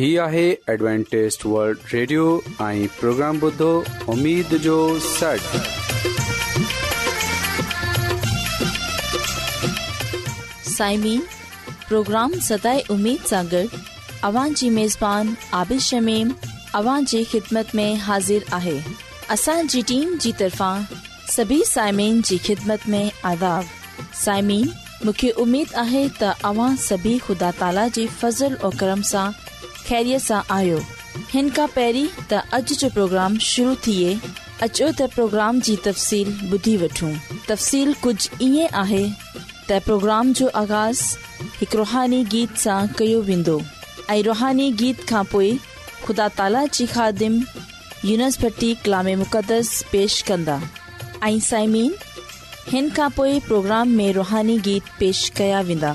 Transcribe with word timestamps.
هي 0.00 0.08
آهي 0.24 0.42
ॲಡ್وانٽيست 0.72 1.42
world 1.54 1.80
radio 1.94 2.26
۽ 2.66 2.84
programme 2.98 3.38
بدو 3.40 3.66
اميد 4.12 4.52
جو 4.66 4.76
ٽڪ 5.08 5.58
سائمين 10.76 11.20
پروگرام 11.88 12.38
سداي 12.48 12.80
اميد 12.96 13.26
سان 13.32 13.50
گڏ 13.52 13.74
اوان 14.30 14.54
جي 14.62 14.70
ميزبان 14.78 15.34
عابد 15.60 15.84
شميم 15.88 16.32
اوان 16.80 17.10
جي 17.14 17.20
خدمت 17.34 17.76
۾ 17.82 17.86
حاضر 18.06 18.48
آهي 18.60 18.76
اسان 19.36 19.70
جي 19.74 19.82
ٽيم 19.92 20.16
جي 20.26 20.32
طرفان 20.42 20.88
سڀي 21.36 21.60
سائمين 21.74 22.24
جي 22.30 22.40
خدمت 22.48 22.88
۾ 22.96 23.02
عذاب 23.34 23.76
سائمين 24.24 24.72
مونکي 25.04 25.36
اميد 25.46 25.76
آهي 25.86 26.02
ته 26.22 26.50
اوان 26.54 26.82
سڀي 26.88 27.14
خدا 27.28 27.54
تالا 27.62 27.86
جي 28.00 28.08
فضل 28.22 28.60
۽ 28.66 28.76
کرم 28.84 29.06
سان 29.14 29.40
ख़ैरीअ 29.90 30.18
सां 30.30 30.40
आयो 30.56 30.78
हिन 31.30 31.50
تا 32.30 32.38
اج 32.50 32.68
جو 32.78 32.88
پروگرام 32.94 33.36
जो 33.36 33.38
प्रोग्राम 33.38 33.38
शुरू 33.44 33.74
थिए 33.86 34.10
अचो 34.62 34.86
त 34.92 35.08
प्रोग्राम 35.14 35.60
जी 35.68 35.74
तफ़सील 35.86 36.52
ॿुधी 36.52 36.76
वठूं 36.82 37.12
तफ़सील 37.48 37.94
कुझु 38.04 38.28
ईअं 38.48 40.32
जो 40.40 40.46
आगाज़ 40.62 41.00
हिकु 41.60 41.76
रुहानी 41.78 42.22
गीत 42.36 42.54
सां 42.64 42.78
कयो 42.98 43.22
वेंदो 43.30 43.56
रुहानी 44.28 44.70
गीत 44.84 45.02
खां 45.10 45.24
पोइ 45.32 45.50
ख़ुदा 46.04 46.28
ताला 46.40 46.62
خادم 46.66 46.86
ख़ादिम 46.92 47.42
यूनसबी 48.10 48.74
कलाम 48.84 49.08
मुक़दस 49.24 49.82
पेश 49.92 50.20
कंदा 50.30 50.60
प्रोग्राम 53.18 53.96
में 54.02 54.12
रुहानी 54.22 54.58
गीत 54.70 54.96
पेश 55.00 55.28
कया 55.40 55.60
वेंदा 55.72 55.94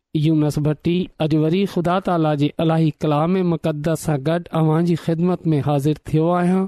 यूनस 0.19 0.57
भट्टी 0.63 0.93
अॼु 1.23 1.37
वरी 1.41 1.59
ख़ुदा 1.73 1.93
ताला 2.05 2.33
जे 2.41 2.47
अलाई 2.63 2.89
कलाम 3.03 3.35
मुक़दस 3.51 4.01
सां 4.07 4.15
गॾु 4.29 4.39
अव्हां 4.61 4.79
जी 4.89 4.95
ख़िदमत 5.05 5.45
में 5.51 5.59
हाज़िर 5.67 5.99
थियो 6.09 6.25
आहियां 6.39 6.63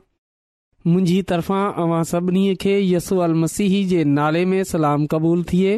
मुंहिंजी 0.92 1.18
तरफ़ां 1.32 1.64
अव्हां 1.84 2.00
सभिनी 2.12 2.44
खे 2.64 2.76
यसू 2.82 3.18
अल 3.26 3.34
मसीह 3.42 3.76
जे 3.90 4.04
नाले 4.18 4.44
में 4.54 4.58
सलाम 4.72 5.06
क़बूल 5.16 5.44
थिए 5.52 5.74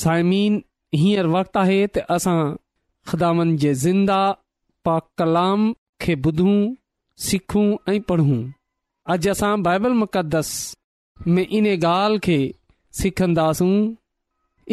साइमीन 0.00 0.58
हींअर 1.02 1.26
वक़्तु 1.36 1.58
आहे 1.62 1.78
त 1.98 2.04
असां 2.16 2.36
ख़िदामनि 3.12 3.56
जे 3.66 3.74
ज़िंदा 3.86 4.18
पा 4.88 4.98
कलाम 5.22 5.72
खे 6.06 6.14
ॿुधूं 6.26 6.58
सिखूं 7.28 7.66
ऐं 7.94 8.00
पढ़ूं 8.10 8.42
अॼु 9.16 9.30
असां 9.36 9.54
बाइबल 9.68 9.96
मुक़दस 10.02 10.54
में 11.36 11.44
इन 11.48 11.66
ॻाल्हि 11.78 12.18
खे 12.28 12.40
सिखंदासूं 13.02 13.74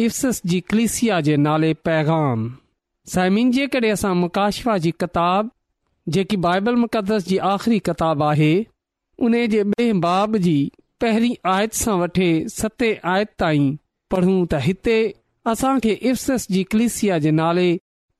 अफ़सस 0.04 0.40
जी 0.50 0.60
क्लिसिया 0.72 1.20
जे 1.26 1.36
नाले 1.46 1.72
पैगाम 1.86 2.44
साइमिन 3.14 3.50
जे 3.56 3.66
कडहिं 3.74 3.92
असां 3.98 4.14
मुकाशिफा 4.20 4.76
जी 4.84 4.90
किताब 5.02 5.50
जेकी 6.16 6.36
बाइबल 6.46 6.76
मुक़दस 6.84 7.26
जी 7.30 7.36
आख़िरी 7.52 7.78
किताबु 7.90 8.24
आहे 8.26 8.52
उन 9.28 9.34
जे 9.54 9.62
ॿिए 9.72 9.92
बाब 10.04 10.36
जी 10.46 10.54
पहिरीं 11.04 11.34
आयत 11.56 11.74
सां 11.80 11.96
वठे 12.02 12.28
सते 12.56 12.90
आयत 13.14 13.32
ताईं 13.42 13.66
पढ़ूं 14.14 14.38
त 14.44 14.62
हिते 14.68 14.96
असांखे 15.54 15.94
अर्सस 16.12 16.46
जी 16.56 16.62
कलिसिया 16.74 17.18
जे 17.26 17.30
नाले 17.42 17.68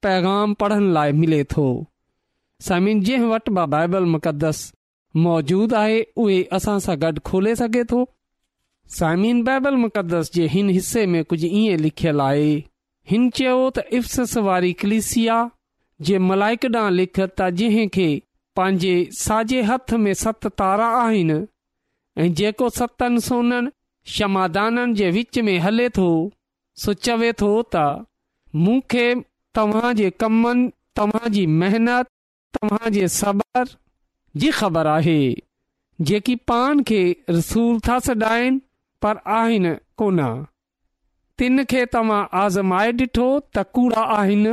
पैग़ाम 0.06 0.54
पढ़ण 0.64 0.92
लाइ 0.98 1.16
मिले 1.22 1.42
थो 1.56 1.66
साइमिन 2.68 3.02
जंहिं 3.08 3.32
वटि 3.34 3.56
बि 3.60 3.66
बाइबल 3.76 4.12
मुक़दस 4.16 4.62
मौजूदु 5.26 5.76
आहे 5.84 6.00
उहे 6.24 6.40
असां 6.60 6.78
सां 6.88 6.98
गॾु 7.06 7.26
खोले 7.30 7.54
सघे 7.64 7.84
थो 7.94 8.02
साइमिन 8.98 9.42
बाइबल 9.44 9.74
मुक़द्दस 9.80 10.30
जे 10.34 10.46
हिन 10.52 10.68
हिसे 10.70 11.04
में 11.10 11.24
कुझु 11.30 11.46
ईअं 11.46 11.78
लिखियलु 11.80 12.22
आहे 12.22 12.48
हिन 13.10 13.28
चयो 13.36 13.58
त 13.76 13.82
अफ़्स 13.98 14.36
वारी 14.46 14.72
कलिसिया 14.80 15.36
जे 16.08 16.18
मलाइक 16.30 16.64
ॾांहुं 16.70 16.90
लिखत 17.00 17.42
जंहिं 17.60 17.86
खे 17.96 18.08
पंहिंजे 18.56 18.94
साॼे 19.18 19.60
हथ 19.68 19.92
में 20.04 20.12
सत 20.22 20.46
तारा 20.62 20.86
आहिनि 21.02 21.36
ऐं 22.22 22.28
जेको 22.40 22.68
सतनि 22.78 23.20
सोननि 23.26 23.70
शमादाननि 24.14 24.94
जे 25.00 25.10
विच 25.18 25.38
में 25.48 25.58
हले 25.66 25.88
थो 26.00 26.08
सो 26.84 26.92
चवे 27.08 27.32
थो 27.42 27.50
त 27.74 27.82
मूंखे 28.64 29.04
तव्हां 29.58 29.92
जे 30.02 30.10
कमनि 30.24 30.68
तव्हां 31.02 31.32
जी 31.36 31.44
महिनत 31.62 32.10
तव्हां 32.58 32.92
जे 32.98 33.06
सबर 33.20 33.74
जी 34.42 34.50
ख़बर 34.62 34.86
आहे 34.96 35.18
जेकी 36.12 36.36
पान 36.52 36.82
खे 36.92 37.00
रसूल 37.38 37.80
था 37.88 37.98
सॾाइनि 38.08 38.60
पर 39.02 39.18
आहिनि 39.38 39.72
कोन 40.00 40.18
तिन 41.40 41.62
खे 41.70 41.84
तव्हां 41.94 42.22
आज़माए 42.44 42.90
ॾिठो 43.02 43.28
त 43.54 43.62
कूड़ा 43.76 44.02
आहिनि 44.16 44.50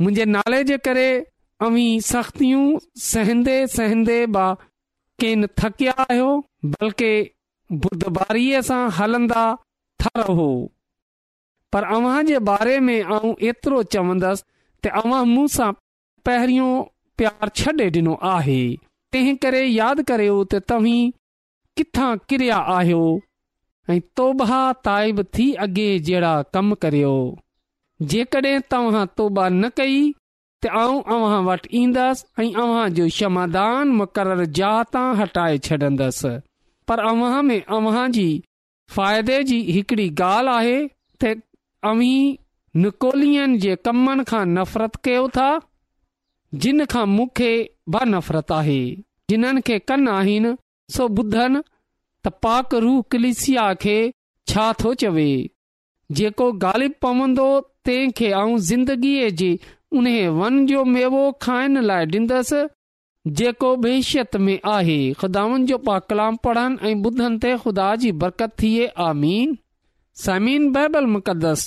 मुंहिंजे 0.00 0.24
नाले 0.36 0.60
जे 0.70 0.78
करे 0.86 1.08
अवी 1.66 1.82
सख़्तियूं 2.10 2.62
सहंदे 3.08 3.56
सहंदे 3.76 4.16
बा 4.36 4.44
केन 5.22 5.46
थकिया 5.62 5.92
आहियो 6.06 6.30
बल्कि 6.76 7.10
बुदबारीअ 7.82 8.62
सां 8.68 8.80
हलंदा 9.00 9.44
रहो 10.16 10.48
पर 11.74 11.84
अव्हां 11.98 12.16
जे 12.30 12.38
बारे 12.48 12.78
में 12.88 12.96
आऊं 13.18 13.34
एतिरो 13.50 13.82
चवंदसि 13.96 14.44
तव्हां 14.88 15.20
मूं 15.34 15.46
सां 15.58 15.70
पहिरियों 16.28 16.72
प्यारु 17.20 17.54
छॾे 17.60 17.86
ॾिनो 18.00 18.14
आहे 18.32 18.58
तंहिं 19.16 19.36
करे 19.46 19.62
यादि 19.76 20.04
त 20.14 20.62
तव्हीं 20.72 21.00
किथां 21.80 22.08
किरिया 22.32 22.58
आहियो 22.78 23.04
ऐं 23.90 24.00
तोबा 24.16 24.58
ताइब 24.86 25.22
थी 25.38 25.52
अॻे 25.64 25.86
जहिड़ा 26.06 26.34
कम 26.54 26.72
करियो 26.84 27.14
जेकॾहिं 28.12 28.60
तव्हां 28.74 29.04
तोबा 29.20 29.48
न 29.48 29.68
कई 29.80 29.98
त 30.62 30.66
आऊं 30.82 31.02
अव्हां 31.16 31.42
वटि 31.48 31.68
ईंदसि 31.80 32.44
ऐं 32.44 33.08
शमादान 33.16 33.88
मुक़ररु 33.98 34.46
जात 34.58 34.96
हटाए 35.20 35.58
छॾंदसि 35.68 36.32
पर 36.88 36.98
अव्हां 37.10 37.42
में 37.48 37.60
अव्हां 37.78 38.06
जी 38.16 38.26
फ़ाइदे 38.94 39.36
जी 39.50 39.58
हिकिड़ी 39.74 40.08
ॻाल्हि 40.22 40.54
आहे 40.56 40.78
त 41.24 41.34
अवी 41.92 42.10
निकोलियन 42.86 43.58
जे 43.66 43.76
कमनि 43.88 44.24
खां 44.32 44.44
नफ़रत 44.56 44.96
कयो 45.08 45.28
था 45.36 45.48
जिन 46.64 46.84
खां 46.94 47.06
मूंखे 47.16 47.52
बफ़रत 47.98 48.52
आहे 48.62 48.80
जिन्हनि 49.30 49.60
खे 49.70 49.78
कन 49.92 50.08
आहिनि 50.18 50.56
सो 50.96 51.04
ॿुधनि 51.20 51.60
त 52.24 52.30
पाक 52.44 52.74
रूह 52.84 53.00
कलिसिया 53.12 53.72
खे 53.84 53.96
छा 54.50 54.72
थो 54.82 54.92
चवे 55.00 55.28
जेको 56.18 56.46
ग़ालिब 56.64 56.94
पवंदो 57.02 57.48
तंहिंखे 57.88 58.30
आऊं 58.40 58.56
ज़िंदगीअ 58.68 59.28
जे 59.40 59.48
उन 60.00 60.06
वन 60.36 60.64
जो 60.70 60.84
मेवो 60.94 61.22
खाइण 61.46 61.80
लाइ 61.90 62.06
ॾींदसि 62.14 62.60
जेको 63.40 63.74
बेशियत 63.86 64.36
में 64.46 64.54
आहे 64.76 64.96
खुदानि 65.20 65.66
जो 65.72 65.78
पा 65.88 65.98
कलाम 66.10 66.36
पढ़नि 66.46 66.90
ऐं 66.90 66.94
ॿुधनि 67.08 67.38
ते 67.44 67.52
खुदा 67.64 67.90
जी 68.04 68.12
बरकत 68.22 68.54
थिए 68.62 68.86
आमीन 69.08 69.56
समीन 70.24 70.70
बाइबल 70.72 71.06
मुक़दस 71.16 71.64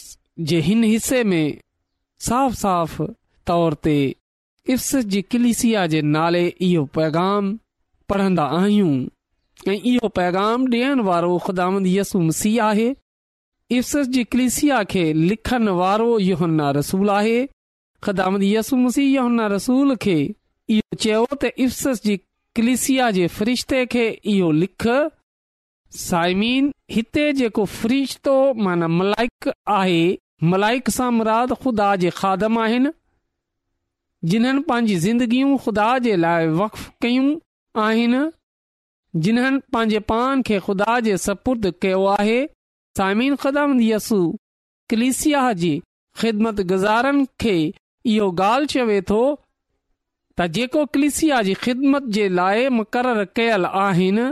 जे 0.52 0.60
हिन 0.70 0.84
हिसे 0.90 1.24
में 1.32 1.46
साफ़ 2.30 2.56
साफ़ 2.66 3.02
तौर 3.52 3.74
ते 3.88 3.96
इफ़्स 4.76 4.96
जे 5.16 5.22
कलिसिया 5.36 5.86
जे 5.96 6.02
नाले 6.18 6.46
इहो 6.70 6.86
पैगाम 7.00 7.56
पढ़ंदा 8.10 8.44
आहियूं 8.62 8.94
इहो 9.74 10.08
पैगाम 10.16 10.68
ॾियण 10.74 11.00
वारो 11.08 11.38
ख़ुदामद 11.46 11.88
यसूम 11.88 12.26
मसीह 12.28 12.64
आहे 12.64 12.90
इफ़्स 13.78 14.08
जी 14.10 14.24
कलिसिया 14.36 14.84
खे 14.92 15.12
लिखनि 15.14 15.72
वारो 15.80 16.18
योहन्ना 16.20 16.70
रसूल 16.78 17.10
आहे 17.10 17.46
यसु 18.48 18.76
मसीह 18.78 19.10
योहना 19.16 19.48
रसूल 19.56 19.96
खे 20.06 20.18
इहो 20.70 20.96
चयो 20.96 21.26
त 21.34 21.52
इफ़्सस 21.66 22.02
जी 22.06 22.18
कलिसिया 22.60 23.10
जे 23.18 23.28
फ़रिश्ते 23.40 23.86
खे 23.96 24.08
इहो 24.36 24.52
लिख 24.62 24.88
साइमीन 26.04 26.72
हिते 26.92 27.32
जेको 27.34 27.66
फ़रिश्तो 27.74 28.36
माना 28.68 28.88
मलाइक 29.02 29.52
आहे 29.82 30.02
मलाइक 30.54 30.90
सां 31.00 31.12
मुराद 31.18 31.54
ख़ुदा 31.62 31.96
जे 32.06 32.10
खादम 32.22 32.58
आहिनि 32.64 32.90
जिन्हनि 34.34 34.62
पंहिंजी 34.70 34.96
ज़िंदगियूं 35.06 35.58
ख़ुदा 35.66 35.88
जे 36.08 36.16
लाइ 36.26 36.48
वक्फ़ 36.62 36.90
कयूं 37.06 37.32
आहिनि 37.86 38.26
जिन्हनि 39.26 39.60
पंहिंजे 39.74 40.00
पान 40.12 40.42
खे 40.48 40.58
ख़ुदा 40.66 41.00
जे 41.06 41.18
सपुर्द 41.26 41.66
कयो 41.84 42.02
आहे 42.16 42.40
सामिन 42.98 43.36
ख़दम 43.44 43.80
यसु 43.86 44.18
कलिसिया 44.94 45.44
जी 45.62 45.72
ख़िदमत 46.22 46.60
गुज़ारनि 46.72 47.26
खे 47.44 47.56
इहो 48.16 48.28
ॻाल्हि 48.48 48.68
चवे 48.74 49.00
थो 49.12 49.22
त 50.40 50.48
जेको 50.58 50.86
कलिसिया 50.98 51.42
जी 51.50 51.54
ख़िदमत 51.64 52.04
जे 52.18 52.28
लाइ 52.40 52.68
मुक़ररु 52.80 53.26
कयल 53.40 53.66
आहिनि 53.86 54.28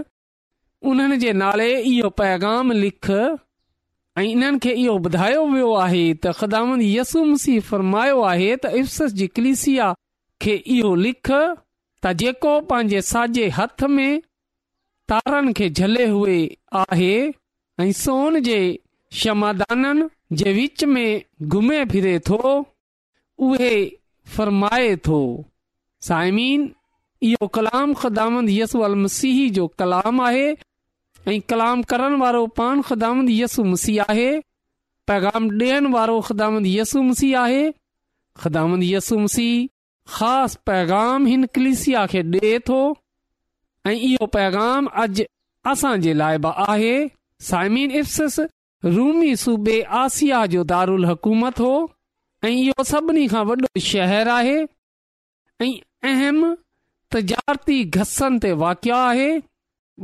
उन्हनि 0.92 1.18
जे 1.26 1.34
नाले 1.44 1.70
इहो 1.94 2.10
पैगाम 2.22 2.72
लिख 2.82 3.10
ऐं 3.18 4.24
इन्हनि 4.34 4.60
खे 4.66 4.74
इहो 4.84 4.96
ॿुधायो 5.08 5.46
वियो 5.54 5.72
आहे 5.86 6.04
त 6.14 6.34
ख़दामत 6.42 6.86
यसु 6.92 7.24
मुसीफ़रमायो 7.34 8.22
आहे 8.34 8.54
त 8.64 8.74
इफ़्स 8.84 9.18
जी 9.22 9.28
कलिसिया 9.40 9.92
खे 10.42 10.60
इहो 10.78 10.94
लिख 11.08 11.28
त 11.32 12.14
जेको 12.24 12.54
पंहिंजे 12.72 13.02
साॼे 13.14 13.50
हथ 13.60 13.84
में 13.98 14.14
तारनि 15.12 15.52
खे 15.58 15.68
झले 15.80 16.06
हुए 16.14 16.38
आहे 16.84 17.14
ऐं 17.82 17.92
सोन 18.04 18.40
जे 18.48 18.60
जे 20.40 20.52
विच 20.58 20.84
में 20.94 21.22
घुमे 21.56 21.84
फिरे 21.92 22.18
थो 22.30 22.40
उहे 23.48 23.74
फरमाए 24.38 24.96
थो 25.08 25.20
साइमीन 26.08 26.68
कलाम 27.54 27.94
ख़दामंद 28.02 28.50
अल 28.88 28.96
मसीह 29.04 29.38
जो 29.58 29.68
कलाम 29.82 30.22
आहे 30.30 30.48
ऐं 31.32 31.40
कलाम 31.52 31.82
करण 31.92 32.18
वारो 32.24 32.46
पान 32.58 32.82
ख़दामंद 32.90 33.30
यसु 33.36 33.64
मसीह 33.72 34.04
आहे 34.10 34.30
पैगाम 35.10 35.48
ॾियण 35.62 35.88
वारो 35.94 36.20
ख़दामंद 36.28 36.68
यसु 36.74 37.02
मसीह 37.12 37.40
आहे 37.40 37.64
ख़दामंद 38.42 38.84
ख़दामंदसु 38.84 39.18
मसीह 39.20 39.68
ख़ासि 40.18 40.58
पैगाम 40.68 41.26
हिन 41.32 41.46
कलिसिया 41.56 42.06
खे 42.14 42.22
ॾे 42.36 42.58
थो 42.70 42.78
ऐं 43.88 43.96
इहो 44.08 44.26
पैगाम 44.34 44.86
अॼ 45.02 45.08
असां 45.72 45.96
जे 46.06 46.14
लाइ 46.14 46.38
बि 46.46 46.52
आहे 46.68 46.96
साइमी 47.52 47.86
جو 48.86 49.36
सूबे 49.42 49.80
आसिया 49.98 50.46
जो 50.54 50.64
हुकूमत 51.10 51.60
हो 51.60 51.74
ऐं 52.46 52.50
इहो 52.64 52.84
सभिनी 52.92 53.28
खां 53.28 53.44
वॾो 53.50 53.70
शहर 53.90 54.28
आहे 54.38 54.66
घसनि 57.84 58.40
ते 58.46 58.52
वाक 58.64 58.88
आहे 58.98 59.30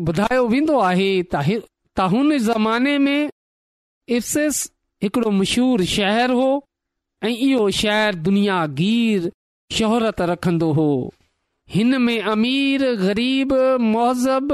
ॿुधायो 0.09 0.45
वेंदो 0.53 0.77
आहे 0.89 1.09
त 1.33 2.03
हुन 2.11 2.37
ज़माने 2.43 2.97
में 2.97 3.29
इफ़्सिस 4.17 4.61
हिकड़ो 5.03 5.31
मशहूर 5.39 5.83
शहर 5.95 6.31
हो 6.39 6.47
ऐं 7.23 7.29
इहो 7.49 7.69
शहर 7.81 8.15
दुनियागीर 8.27 9.31
शोहरत 9.79 10.21
रखंदो 10.33 10.71
हो 10.79 10.89
हिन 11.73 11.95
में 12.01 12.19
अमीर 12.29 12.83
ग़रीब 13.01 13.53
मोहज़ब 13.81 14.51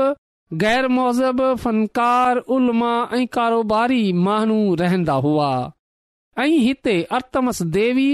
गैर 0.63 0.87
मोहब 0.95 1.39
फ़नकार 1.61 2.37
उलमा 2.55 2.93
ऐं 3.13 3.25
कारोबारी 3.37 4.03
माण्हू 4.27 4.75
रहंदा 4.81 5.13
हुआ 5.25 5.49
ऐं 6.39 6.47
हिते 6.65 7.01
अर्तमस 7.17 7.61
देवी 7.77 8.09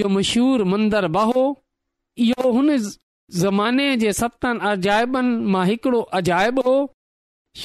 जो 0.00 0.08
मशहूर 0.16 0.64
मंदर 0.72 1.06
बहो 1.16 1.32
हो 1.36 1.46
इहो 2.26 2.50
हुन 2.56 2.76
ज़माने 3.42 3.86
जे 4.02 4.12
सतनि 4.20 4.66
अजायबनि 4.70 5.50
मां 5.54 5.64
हिकिड़ो 5.66 6.00
अजायब 6.20 6.58
हो 6.66 6.74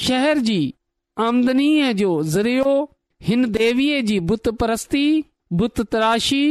शहर 0.04 0.38
जी 0.50 0.60
आमदनीअ 1.27 1.92
जो 2.04 2.12
ज़रियो 2.36 2.77
हिन 3.30 3.50
देवीअ 3.58 4.01
जी 4.12 4.20
बुत 4.32 4.48
परस्ती 4.63 5.04
बुत 5.63 5.82
तराशी 5.96 6.44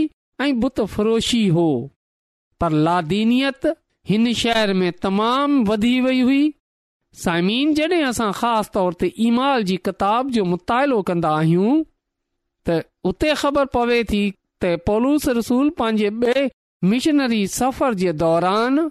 ऐं 0.47 0.51
बुत 0.67 0.85
फ़रोशी 0.97 1.47
हो 1.59 1.69
पर 2.61 2.71
लादीनियत 2.89 3.73
हिन 4.09 4.33
शहर 4.39 4.73
में 4.75 4.91
तमाम 5.03 5.65
वधी 5.67 6.01
वई 6.01 6.21
हुई 6.21 6.43
साइमिन 7.25 7.73
जॾहिं 7.75 8.03
असां 8.09 8.31
ख़ासि 8.39 8.71
तौर 8.75 8.93
ते 9.03 9.11
ईमाल 9.27 9.63
जी 9.71 9.77
किताब 9.89 10.31
जो 10.37 10.45
मुतालो 10.53 11.01
कंदा 11.11 11.31
आहियूं 11.41 11.73
त 12.69 12.83
उते 13.11 13.35
ख़बर 13.43 13.65
पवे 13.77 14.03
थी 14.11 14.23
त 14.65 14.77
पोलूस 14.89 15.29
रसूल 15.39 15.71
पंहिंजे 15.81 16.11
ॿिए 16.11 16.51
मिशनरी 16.93 17.41
सफ़र 17.57 17.95
जे 18.03 18.13
दौरान 18.25 18.85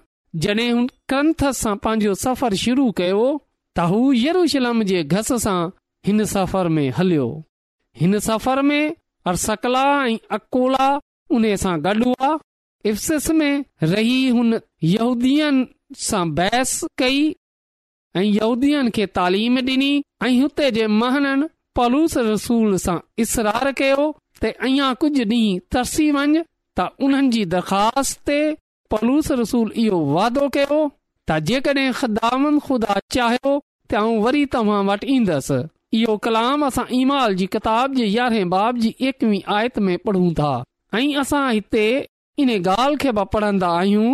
जॾहिं 0.45 0.69
हुन 0.71 0.87
कंथस 1.13 1.57
सां 1.65 1.75
पंहिंजो 1.85 2.13
सफ़र 2.25 2.53
शुरू 2.63 2.89
कयो 3.01 3.25
त 3.75 3.85
हू 3.91 3.99
यरूशलम 4.21 4.83
जे 4.93 5.03
घस 5.17 5.31
सां 5.45 5.57
हिन 6.09 6.23
सफ़र 6.35 6.67
में 6.79 6.87
हलियो 7.01 7.27
हिन 8.03 8.19
सफ़र 8.29 8.61
में 8.71 8.95
अरसकला 9.33 9.85
ऐं 10.07 10.17
अकोला 10.39 10.89
उन 11.37 11.53
सां 11.65 11.75
गॾु 11.87 12.03
हुआ 12.09 12.35
इफ़ 12.91 13.31
में 13.33 13.63
रही 13.91 14.21
हुन 14.35 14.59
यूदीअ 14.83 15.49
सां 16.05 16.23
बहस 16.35 16.79
कई 16.97 17.19
ऐं 18.17 18.21
यहूदीअ 18.23 18.81
खे 18.95 19.05
तालीम 19.19 19.57
ॾिनी 19.59 19.91
ऐं 20.25 20.33
हुते 20.41 20.69
जे 20.77 20.87
महननि 21.01 21.47
पलूस 21.77 22.17
रसूल 22.31 22.75
सां 22.85 22.97
इसरार 23.25 23.71
कयो 23.81 24.07
त 24.41 24.51
अञा 24.69 24.93
कुझु 25.03 25.23
ॾींहुं 25.23 25.59
तरसी 25.75 26.09
वञ 26.17 26.43
त 26.79 26.87
उन्हनि 27.07 27.29
जी 27.37 27.45
दरख़्वास्त 27.55 28.21
ते 28.31 28.37
पलूस 28.95 29.31
रसूल 29.43 29.71
इहो 29.85 30.01
वादो 30.17 30.49
कयो 30.57 30.77
त 30.77 31.39
जेकॾहिं 31.51 31.91
ख़दाम 32.01 32.47
ख़ुदा 32.67 32.99
चाहियो 33.17 33.51
त 33.89 33.95
आऊं 34.03 34.19
वरी 34.27 34.45
तव्हां 34.57 34.83
वटि 34.91 35.15
ईंदसि 35.15 35.59
इहो 36.01 36.17
कलाम 36.27 36.65
असां 36.69 36.85
ईमाल 36.99 37.35
जी 37.41 37.45
किताब 37.55 37.93
जे 38.01 38.05
यारहें 38.13 38.49
बाब 38.57 38.85
जी 38.85 38.95
एकवी 39.11 39.43
आयत 39.57 39.77
में 39.89 39.95
पढ़ूं 40.07 40.31
था 40.41 40.53
ऐं 40.99 41.07
असां 41.25 41.43
हिते 41.51 41.85
इन 42.39 42.49
ॻाल्हि 42.67 42.95
खे 43.01 43.11
पढ़ंदा 43.33 43.67
आहियूं 43.79 44.13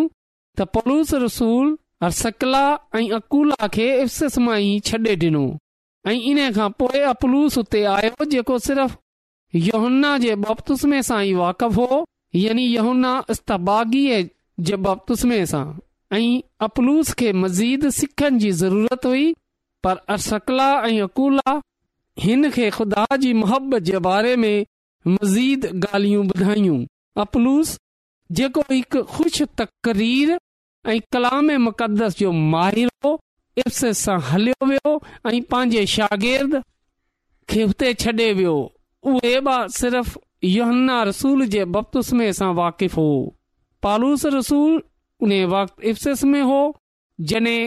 त 0.57 0.61
पलूस 0.75 1.13
रसूल 1.23 1.75
अरसकला 2.07 2.63
ऐं 2.95 3.09
अकुला 3.17 3.67
खे 3.75 3.87
इफ़्स 4.03 4.37
मां 4.47 4.57
ई 4.59 4.79
छॾे 4.89 5.15
ॾिनो 5.23 5.43
ऐं 6.09 6.19
इन 6.31 6.39
खां 6.55 6.69
पोइ 6.81 6.99
अपलूस 7.13 7.57
उते 7.61 7.83
आयो 7.95 8.25
जेको 8.33 8.57
सिर्फ़ 8.67 8.95
योहन्ना 9.67 10.11
जे 10.25 10.35
बपतुसमे 10.45 11.01
सां 11.11 11.21
ई 11.23 11.33
वाक़फ़ 11.41 11.75
हो 11.83 12.01
यनी 12.43 12.65
यहुन्ना 12.75 13.13
इस्तबागीअ 13.35 14.19
जे 14.69 14.75
बपतुसमे 14.87 15.39
सां 15.53 15.63
ऐं 16.17 16.29
अपलूस 16.69 17.13
खे 17.23 17.31
मज़ीद 17.43 17.89
सिखनि 17.99 18.39
जी 18.43 18.51
ज़रूरत 18.63 19.05
हुई 19.11 19.25
पर 19.87 19.97
अर्शकला 20.17 20.69
ऐं 20.91 20.99
अकुला 21.09 21.55
हिन 22.27 22.49
खे 22.57 22.69
ख़ुदा 22.77 23.05
जी 23.23 23.33
मुहबत 23.43 23.81
जे 23.91 23.99
बारे 24.09 24.35
में 24.43 24.65
मज़ीद 25.07 25.65
ॻाल्हियूं 25.65 26.25
ॿुधाइयूं 26.33 26.79
अपलूस 27.25 27.77
जेको 28.37 28.61
हिकु 28.71 29.01
ख़ुशि 29.13 29.45
तक़रीर 29.59 30.37
ऐं 30.87 30.99
कलाम 31.13 31.49
मुक़दस 31.67 32.17
जो 32.17 32.31
माहिर 32.31 32.89
इफस 33.65 33.83
सां 33.97 34.19
हलियो 34.29 34.65
वियो 34.65 34.91
ऐं 35.29 35.41
पंहिंजे 35.51 35.85
शागिर्द 35.95 36.61
खे 37.49 37.93
छॾे 38.01 38.11
वियो 38.39 38.55
उहे 39.11 39.33
सिर्फ़ 39.79 40.17
योहन्ना 40.45 41.01
रसूल 41.09 41.45
जे 41.55 41.65
बपतुस्मे 41.75 42.31
सां 42.39 42.53
वाक़िफ़ 42.61 42.95
हो 42.99 43.09
पालूस 43.83 44.25
रसूल 44.37 44.81
उन 45.25 45.33
वक़्तु 45.53 45.83
इफ़्स 45.89 46.23
में 46.31 46.41
हो 46.41 46.61
जॾहिं 47.31 47.57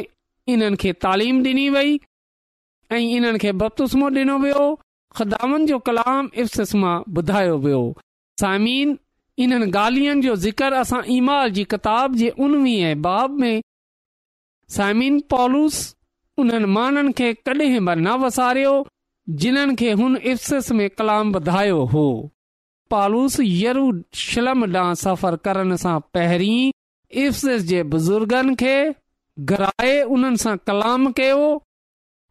इन्हनि 0.55 0.77
खे 0.83 0.93
तालीम 1.05 1.43
डि॒नी 1.43 1.69
वई 1.75 2.01
ऐं 2.93 3.01
इन्हनि 3.17 3.39
खे 3.45 3.53
बपतुस्मो 3.63 4.09
ॾिनो 4.11 4.39
वियो 4.47 4.65
ख़दामन 5.17 5.67
जो 5.67 5.79
कलाम 5.89 6.31
इफ़्स 6.45 6.75
मां 6.83 6.97
ॿुधायो 7.19 7.57
वियो 7.67 7.83
सामिन 8.41 8.99
इन्हनि 9.41 9.67
गालियनि 9.75 10.23
जो 10.23 10.35
ज़िक्र 10.37 10.73
असां 10.85 11.01
ईमाल 11.17 11.51
जी 11.59 11.65
किताब 11.73 12.15
जे 12.23 12.29
उनवी 12.47 12.77
बाब 13.05 13.39
में 13.41 13.61
सायमिन 14.77 15.19
पॉलूस 15.31 15.77
उन्हनि 16.43 16.67
माननि 16.77 17.13
खे 17.19 17.33
कॾहिं 17.47 17.85
बि 17.87 17.95
न 18.01 18.15
वसारियो 18.25 18.75
जिन्हनि 19.41 19.75
खे 19.81 19.91
हुन 20.01 20.17
इफ़्सस 20.17 20.71
में 20.77 20.89
कलाम 20.99 21.33
वधायो 21.35 21.83
हो 21.95 22.05
पुस 22.93 23.37
यरूशलम 23.41 24.65
ॾांहुं 24.75 24.95
सफ़र 25.03 25.37
करण 25.45 25.75
सां 25.83 25.99
पहिरीं 26.15 26.71
इर्फ़स 27.23 27.63
जे 27.71 27.83
बुज़ुर्गनि 27.95 28.55
खे 28.65 28.75
घराए 29.51 30.01
उन्हनि 30.17 30.37
सां 30.43 30.57
कलाम 30.67 31.11
कयो 31.21 31.41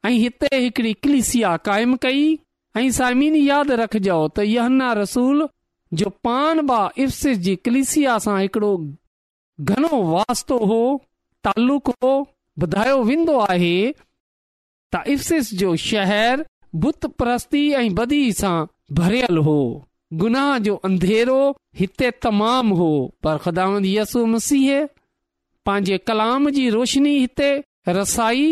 ऐं 0.05 0.12
हिते 0.12 0.55
हिकड़ी 0.58 0.93
कलिसिया 1.03 1.55
क़ाइमु 1.70 1.98
कई 2.01 2.22
ऐं 2.77 2.89
साइमिन 3.01 3.36
यादि 3.46 3.75
रखजो 3.84 4.20
त 4.36 4.46
यहन्ना 4.51 4.91
रसूल 5.01 5.48
जो 6.00 6.10
पान 6.24 6.62
बा 6.67 6.77
कलिसिया 6.98 7.62
इलिस 8.15 8.27
हिकिड़ो 8.27 8.77
घणो 9.71 9.98
वास्तो 10.13 10.57
हो 10.71 10.81
तालुक 11.48 11.89
हो 12.03 12.13
ॿुधायो 12.63 12.95
वेंदो 13.07 13.36
आहे 13.50 13.75
त 14.93 15.01
इफ़िश 15.12 15.50
जो 15.60 15.75
शहर 15.88 16.41
बुत 16.83 17.05
ऐं 17.60 17.93
बदी 18.00 18.19
सां 18.39 18.55
भरियल 18.98 19.38
हो 19.48 19.55
गुनाह 20.24 20.57
जो 20.65 20.75
अंधेरो 20.89 21.39
हिते 21.81 22.10
तमामु 22.25 22.75
हो 22.81 22.89
पर 23.24 23.38
ख़ुदा 23.45 23.65
यसु 23.91 24.25
मसीह 24.33 24.83
पंहिंजे 25.69 25.98
कलाम 26.10 26.50
जी 26.57 26.67
रोशनी 26.75 27.15
हिते 27.19 27.50
रसाई 28.00 28.45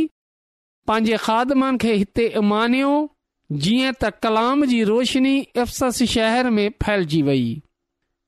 पंहिंजे 0.91 1.17
खादमनि 1.27 1.77
खे 1.83 1.93
हिते 2.01 2.27
इमानयो 2.43 2.93
जीअं 3.51 3.91
त 4.01 4.09
कलाम 4.23 4.65
जी 4.71 4.83
रोशनी 4.89 5.35
افسس 5.61 6.01
शहर 6.13 6.49
में 6.57 6.69
फैलजी 6.83 7.21
वई 7.29 7.45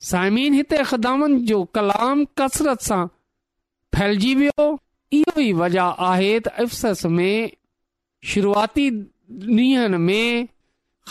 साइमिन 0.10 0.54
हिते 0.54 0.84
ख़दामनि 0.84 1.40
जो 1.50 1.64
कलाम 1.78 2.24
कसरत 2.40 2.82
सां 2.86 3.06
फैलिजी 3.96 4.34
वियो 4.42 4.66
इहो 5.20 5.40
ई 5.44 5.52
वजह 5.62 6.04
आहे 6.08 6.32
त 6.40 6.48
अफ़सस 6.66 7.06
में 7.18 7.52
शुरूआती 8.32 8.90
ॾींहंनि 9.60 9.98
में 10.10 10.48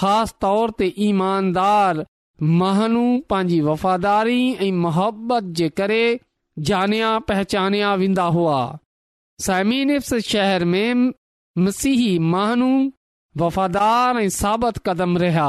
ख़ासि 0.00 0.35
तौर 0.45 0.73
ते 0.79 0.93
ईमानदार 1.12 2.02
महानू 2.61 3.05
पंहिंजी 3.31 3.61
वफ़ादारी 3.71 4.43
ऐं 4.67 4.73
मुहबत 4.85 5.55
जे 5.61 5.69
करे 5.81 6.02
जानिया 6.71 7.19
पहचानिया 7.31 7.95
वेंदा 8.02 8.25
हुआ 8.37 8.59
साइमीन 9.47 9.90
इफ़सस 9.97 10.29
शहर 10.37 10.64
में 10.75 11.09
मसीही 11.67 12.11
महानू 12.35 12.73
वफ़ादार 13.38 14.16
ऐं 14.20 14.28
साबित 14.28 14.78
कदम 14.87 15.16
रहिया 15.18 15.49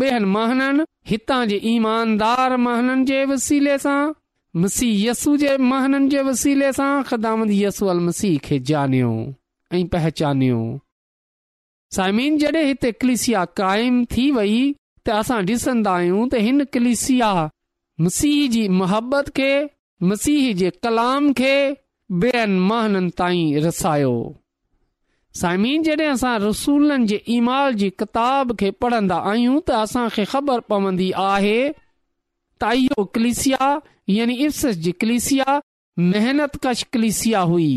ॿियनि 0.00 0.24
महननि 0.34 0.84
हितां 1.10 1.46
जे 1.48 1.56
ईमानदार 1.74 2.56
महननि 2.66 3.04
जे 3.04 3.24
वसीले 3.32 3.76
सां 3.84 4.12
मसीह 4.60 5.04
यसू 5.08 5.36
जे 5.42 5.56
महननि 5.70 6.08
जे 6.08 6.22
वसीले 6.28 6.72
सां 6.78 6.92
ख़दामत 7.10 7.48
यसू 7.52 7.86
अल 7.94 8.00
मसीह 8.06 8.38
खे 8.46 8.58
जानयो 8.70 9.10
ऐं 9.74 9.86
पहचानियो 9.96 10.62
साइमीन 11.96 12.38
जड॒हिं 12.38 12.66
हिते 12.66 12.92
कलिसिया 13.04 13.44
काइम 13.60 14.04
थी 14.16 14.30
वई 14.40 14.58
त 14.72 15.08
असां 15.20 15.44
डि॒सन्दा 15.50 15.94
आहियूं 15.98 16.26
त 16.28 16.42
हिन 16.48 16.64
कलिसिया 16.78 17.32
मसीह 18.08 18.48
जी 18.56 18.66
मुहबत 18.80 19.28
खे 19.40 19.52
मसीह 20.12 20.52
जे 20.62 20.70
कलाम 20.88 21.32
खे 21.42 21.54
बेअनि 22.24 22.58
महननि 22.72 23.10
ताईं 23.22 23.56
रसायो 23.66 24.16
साइमी 25.38 25.76
जॾहिं 25.86 26.06
असां 26.12 26.36
रसूलनि 26.42 27.06
जे 27.06 27.20
ईमाल 27.38 27.74
जी 27.80 27.88
किताब 28.02 28.54
खे 28.60 28.70
पढ़ंदा 28.84 29.16
आहियूं 29.32 29.58
त 29.60 29.70
असांखे 29.84 30.24
ख़बर 30.32 30.60
पवंदी 30.72 31.10
आहे 31.30 31.58
त 32.62 32.70
इयो 32.74 33.04
इफ़्स 34.46 34.78
जी 34.86 34.92
कलिसिया 35.04 35.58
कश 36.64 36.82
कलिसिया 36.96 37.40
हुई 37.52 37.70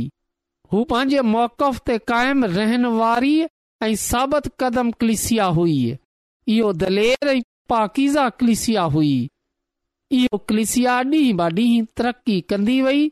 हू 0.73 0.83
पंहिंजे 0.93 1.21
मौक़फ़ 1.33 1.79
ते 1.89 1.97
काय 2.13 2.33
रहन 2.57 2.85
वारी 2.99 3.35
ऐं 3.87 3.95
साबित 4.07 4.47
कदम 4.61 4.91
कलिसिया 5.03 5.45
हुई 5.59 5.77
इहो 6.55 6.71
दलेर 6.83 7.29
ऐं 7.35 7.41
पाकीज़ा 7.69 8.27
क्लिसिया 8.41 8.81
हुई 8.97 9.13
इहो 10.19 10.37
कलिसिया 10.49 10.97
ॾींहुं 11.13 11.37
ब 11.37 11.51
ॾींहुं 11.59 11.85
तरक़ी 11.97 12.39
कंदी 12.49 12.81
वई 12.89 13.09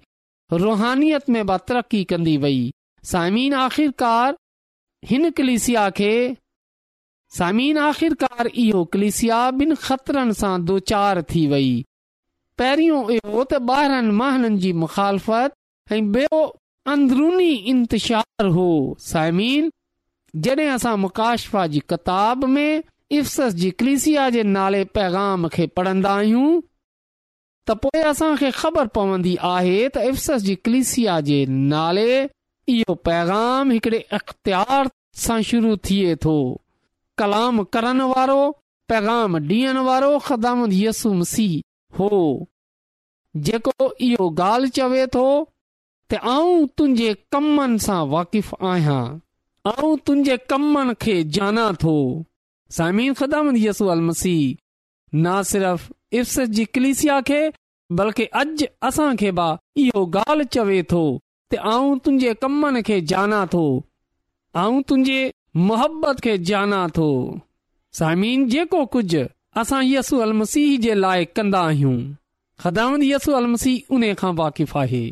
रुहानियत 0.65 1.29
में 1.35 1.45
ब 1.45 1.57
तरक़ी 1.67 2.03
कंदी 2.13 2.37
वई 2.45 2.59
सामिन 3.09 3.53
आख़िरकार 3.55 4.35
हिन 5.09 5.29
कलिसिया 5.37 5.89
खे 5.99 6.13
सामिन 7.37 7.77
आख़िरकार 7.83 8.47
इहो 8.63 8.83
कलिसिया 8.93 9.37
ॿिनि 9.61 9.75
ख़तरनि 9.85 10.33
सां 10.41 10.53
दोचारु 10.65 11.21
थी 11.31 11.45
वई 11.53 11.69
पहिरियों 12.61 13.01
इहो 13.15 13.43
त 13.43 13.61
ॿारनि 13.77 14.11
महननि 14.19 14.57
जी 14.65 14.73
मुख़ालफ़त 14.83 15.53
ऐं 15.97 16.01
ॿियो 16.17 16.41
अंदरुनी 16.93 17.49
इंतिशार 17.73 18.45
हो 18.57 18.67
साइमीन 19.11 19.71
जड॒हिं 20.47 20.67
असां 20.73 20.95
मुकाशफ़ा 21.05 21.65
जी 21.73 21.79
किताब 21.93 22.43
में 22.57 22.83
इफ़्स 23.19 23.53
जी 23.63 23.71
कलिसिया 23.81 24.29
जे 24.37 24.43
नाले 24.57 24.83
पैगाम 24.97 25.47
खे 25.55 25.67
पढ़न्दा 25.79 26.13
आहियूं 26.21 26.53
त 27.67 27.77
पोएं 27.85 28.03
असां 28.13 28.35
ख़बर 28.61 28.93
पवंदी 28.99 29.35
आहे 29.55 29.79
त 29.89 30.05
अफ़्सस 30.11 30.43
जी 30.49 30.55
कलिसिया 30.69 31.19
जे 31.31 31.39
नाले 31.73 32.07
इहो 32.69 32.95
पैगाम 33.05 33.71
हिकिड़े 33.71 33.99
अख़्तियार 34.13 34.89
सां 35.23 35.41
शुरू 35.49 35.75
थिए 35.89 36.15
थो 36.25 36.35
कलाम 37.17 37.63
करण 37.75 38.01
वारो 38.15 38.39
पैगाम 38.89 39.35
ॾियण 39.37 39.77
वारो 39.87 40.17
ख़दाम 40.27 40.65
यसु 40.71 41.13
मसीह 41.13 41.59
हो 41.99 42.09
जेको 43.47 43.91
इहो 44.07 44.29
ॻाल्हि 44.41 44.69
चवे 44.77 45.05
थो 45.15 45.25
त 46.11 46.19
आऊं 46.33 46.65
तुंहिंजे 46.77 47.13
कमनि 47.33 47.79
सां 47.85 47.99
वाक़िफ़ु 48.13 48.57
आहियां 48.69 49.03
ऐं 49.71 49.97
तुंहिंजे 50.05 50.37
कमनि 50.51 50.93
खे 51.01 51.15
ॼाणा 51.37 51.65
थो 51.83 51.95
सामी 52.77 53.09
ख़दाम 53.19 53.55
यसु 53.63 53.87
अल 53.95 54.01
मसीह 54.09 55.19
न 55.23 55.41
सिर्फ़ 55.51 55.89
इफ़्स 56.19 56.39
जी 56.57 56.65
कलिसिया 56.75 57.19
खे 57.29 57.41
बल्कि 57.99 58.23
अज 58.43 58.67
असांखे 58.89 59.31
बि 59.39 59.49
इहो 59.85 60.05
ॻाल्हि 60.19 60.45
चवे 60.57 60.81
थो 60.91 61.03
त 61.51 61.57
आऊं 61.69 61.97
तुंहिंजे 62.03 62.33
कमनि 62.41 62.81
खे 62.87 62.99
जाना 63.11 63.39
थो 63.53 63.61
ऐं 64.61 64.75
तुंहिंजे 64.87 65.19
मोहबत 65.67 66.19
खे 66.25 66.37
जाना 66.49 66.79
थो 66.97 67.07
साइमीन 67.99 68.45
जेको 68.53 68.83
कुझु 68.93 69.23
असां 69.61 69.81
यसु 69.85 70.19
अलसीह 70.25 70.77
जे 70.85 70.93
लाइ 71.05 71.25
कंदा 71.39 71.61
आहियूं 71.71 71.97
ख़दामंत 72.63 73.03
यसी 73.07 73.73
उन 73.97 74.05
खां 74.21 74.31
वाक़िफ़ु 74.39 74.79
आहे 74.83 75.03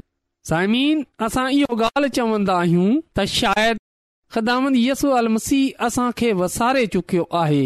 साइमीन 0.52 1.04
असां 1.28 1.48
इहो 1.58 1.78
ॻाल्हि 1.90 2.10
चवंदा 2.20 2.58
आहियूं 2.64 2.90
त 3.18 3.26
शायदि 3.36 4.58
मसीह 4.66 5.16
अलमसीह 5.20 5.86
असांखे 5.88 6.32
वसारे 6.44 6.86
चुकियो 6.96 7.28
आहे 7.44 7.66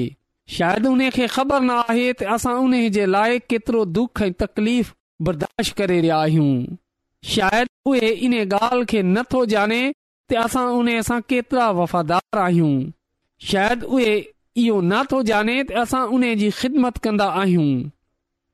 शायदि 0.57 0.87
उन 0.95 1.09
खे 1.19 1.27
ख़बर 1.37 1.61
न 1.69 1.79
आहे 1.89 2.11
त 2.23 2.33
असां 2.37 2.57
उन 2.67 2.79
जे 2.97 3.05
लाइ 3.17 3.39
केतिरो 3.53 3.85
दुख 3.99 4.21
ऐं 4.29 4.31
तकलीफ़ 4.45 4.93
बर्दाश्त 5.29 5.75
करे 5.81 5.99
रहिया 6.01 6.17
आहियूं 6.23 6.55
इन 7.27 8.33
ॻाल्हि 8.53 8.85
खे 8.89 9.01
न 9.01 9.21
थो 9.31 9.45
ॼाणे 9.45 9.91
असां 10.37 10.65
उन 10.75 10.87
सां 11.07 11.19
केतिरा 11.29 11.69
वफ़ादार 11.79 12.37
आहियूं 12.39 13.95
इहो 14.61 14.79
न 14.81 15.01
थो 15.11 15.21
जाने 15.29 15.55
त 15.63 15.71
असां 15.81 16.01
उन 16.15 16.23
जी 16.41 16.49
ख़िदमत 16.61 16.97
कंदा 17.03 17.27
आहियूं 17.41 17.69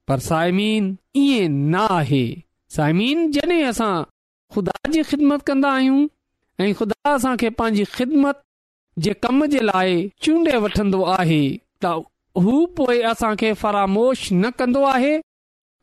पर 0.07 0.19
साइमीन 0.27 0.85
ईअं 1.21 1.51
न 1.71 1.85
आहे 1.99 2.23
सायमीन 2.75 3.29
जॾहिं 3.37 3.63
असां 3.71 3.93
ख़ुदा 4.55 4.77
जी 4.91 5.01
ख़िदमत 5.09 5.41
कंदा 5.47 5.71
आहियूं 5.79 6.05
ऐं 6.65 6.73
ख़ुदा 6.79 7.13
असांखे 7.15 7.49
पंहिंजी 7.59 7.83
ख़िदमत 7.97 8.41
जे 9.07 9.13
कम 9.23 9.45
जे 9.55 9.59
लाइ 9.71 10.01
चूंडे 10.23 10.57
वठंदो 10.67 11.03
आहे 11.17 11.41
त 11.83 11.93
हू 12.45 12.55
पोइ 12.79 13.01
असांखे 13.13 13.53
फरामोश 13.63 14.27
न 14.39 14.49
कंदो 14.59 14.83
आहे 14.95 15.15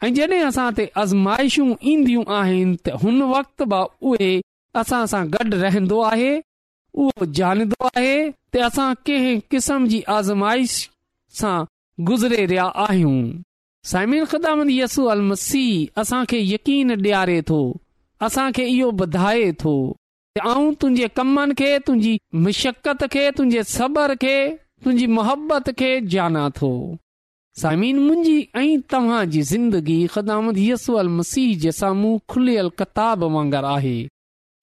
ऐं 0.05 0.11
जॾहिं 0.15 0.41
असां 0.45 0.69
ते 0.77 0.85
आज़माइशूं 1.03 1.67
ईंदियूं 1.93 2.25
आहिनि 2.39 2.77
त 2.87 2.93
हुन 3.03 3.23
वक़्त 3.33 3.63
गॾु 3.73 4.15
रहंदो 5.63 6.01
आहे 6.13 6.33
उहो 7.05 7.27
जानंदो 7.39 7.87
आहे 7.89 8.11
त 8.31 8.57
असां 8.69 8.89
कंहिं 9.07 9.39
किस्म 9.51 9.87
जी 9.93 10.01
आज़माइश 10.17 10.75
सां 11.39 11.57
गुज़िरे 12.11 12.45
रहिया 12.45 12.65
आहियूं 12.85 14.69
यसू 14.81 15.05
अल 15.15 15.21
मसीह 15.31 16.01
असांखे 16.01 16.41
यकीन 16.53 16.91
ॾियारे 16.99 17.41
थो 17.49 17.61
असांखे 18.29 18.65
इहो 18.75 18.91
ॿुधाए 19.05 19.51
थो 19.65 19.75
ऐं 20.45 20.73
तुंहिंजे 20.81 21.09
कमनि 21.17 21.55
खे 21.63 21.77
तुंहिंजी 21.87 22.17
मशक़त 22.47 23.05
खे 23.13 23.31
तुंहिंजे 23.39 23.63
सबर 23.77 24.15
खे 24.23 24.39
तुंहिंजी 24.85 25.07
मोहबत 25.17 25.71
खे 25.79 26.01
जाना 26.17 26.49
थो 26.61 26.73
समिन 27.61 27.99
मुंहिंजी 28.07 28.35
ऐं 28.61 28.81
तव्हां 28.93 29.21
जी 29.35 29.41
ज़िंदगी 29.51 29.95
ख़दामत 30.15 30.55
यसू 30.63 30.95
अल 31.03 31.09
मसीह 31.19 31.53
जे 31.61 31.71
साम्हूं 31.77 32.11
खुलियल 32.33 32.69
किताब 32.81 33.23
वांगर 33.37 33.65
आहे 33.69 33.93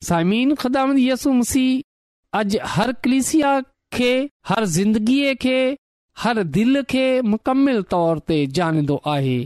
साइमन 0.07 0.53
ख़ुदामत 0.63 0.97
यसु 1.03 1.31
मसीह 1.37 2.37
अॼु 2.41 2.59
हर 2.73 2.91
कलिसिया 3.07 3.53
खे 3.97 4.11
हर 4.51 4.65
ज़िंदगीअ 4.75 5.33
खे 5.45 5.55
हर 6.25 6.43
दिल 6.59 6.81
खे 6.93 7.05
मुकमिल 7.31 7.81
तौर 7.95 8.19
ते 8.29 8.37
जाणींदो 8.59 8.99
आहे 9.15 9.39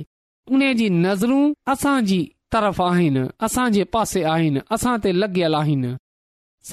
उन 0.51 0.67
जी 0.81 0.89
नज़रूं 1.07 1.41
असांजी 1.75 2.19
तरफ़ 2.55 2.81
आहिनि 2.89 3.25
असां 3.49 3.69
जे 3.77 3.83
पासे 3.97 4.23
आहिनि 4.33 4.59
असां 4.79 4.97
ते 5.05 5.15
लॻियल 5.21 5.55
आहिनि 5.61 5.95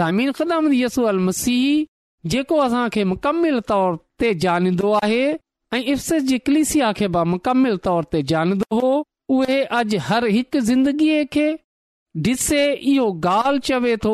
समीन 0.00 0.32
ख़दामत 0.40 0.74
यसू 0.82 1.04
अल 1.14 1.18
मसीह 1.30 1.64
जेको 2.34 2.58
असां 2.66 2.84
खे 2.98 3.04
मुकमिल 3.14 3.60
तौर 3.72 3.96
ते 4.24 4.34
जाणींदो 4.46 4.92
आहे 5.02 5.22
ऐं 5.74 5.82
इर्स 5.92 6.12
जी 6.26 6.38
कलिसिया 6.46 6.92
खे 6.98 7.06
बि 7.14 7.22
मुकमिल 7.28 7.76
तौर 7.84 8.04
ते 8.12 8.22
जानंदो 8.32 8.78
हो 8.80 8.90
उहे 9.36 9.56
अॼु 9.78 9.98
हर 10.08 10.24
हिकु 10.34 10.60
ज़िंदगीअ 10.70 11.24
खे 11.36 11.46
डि॒से 12.26 12.60
इहो 12.90 13.06
ॻाल्हि 13.30 13.58
चवे 13.68 13.96
थो 14.04 14.12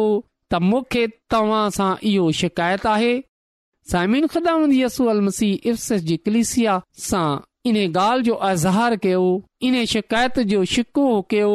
त 0.52 0.60
मूंखे 0.68 1.06
तव्हां 1.34 1.64
सां 1.78 1.90
इहो 2.12 2.30
शिकायत 2.42 2.86
आहे 2.92 3.12
साइमाम 3.92 4.72
यसी 4.72 5.50
इर्स 5.72 5.92
जी 6.10 6.16
कलिसिया 6.28 6.80
सां 7.08 7.26
इन 7.70 7.76
ॻाल्हि 7.82 8.22
जो 8.30 8.34
अज़हार 8.52 8.96
कयो 9.04 9.22
इन 9.70 9.84
शिकायत 9.94 10.38
जो 10.54 10.64
शिकु 10.76 11.04
कयो 11.30 11.52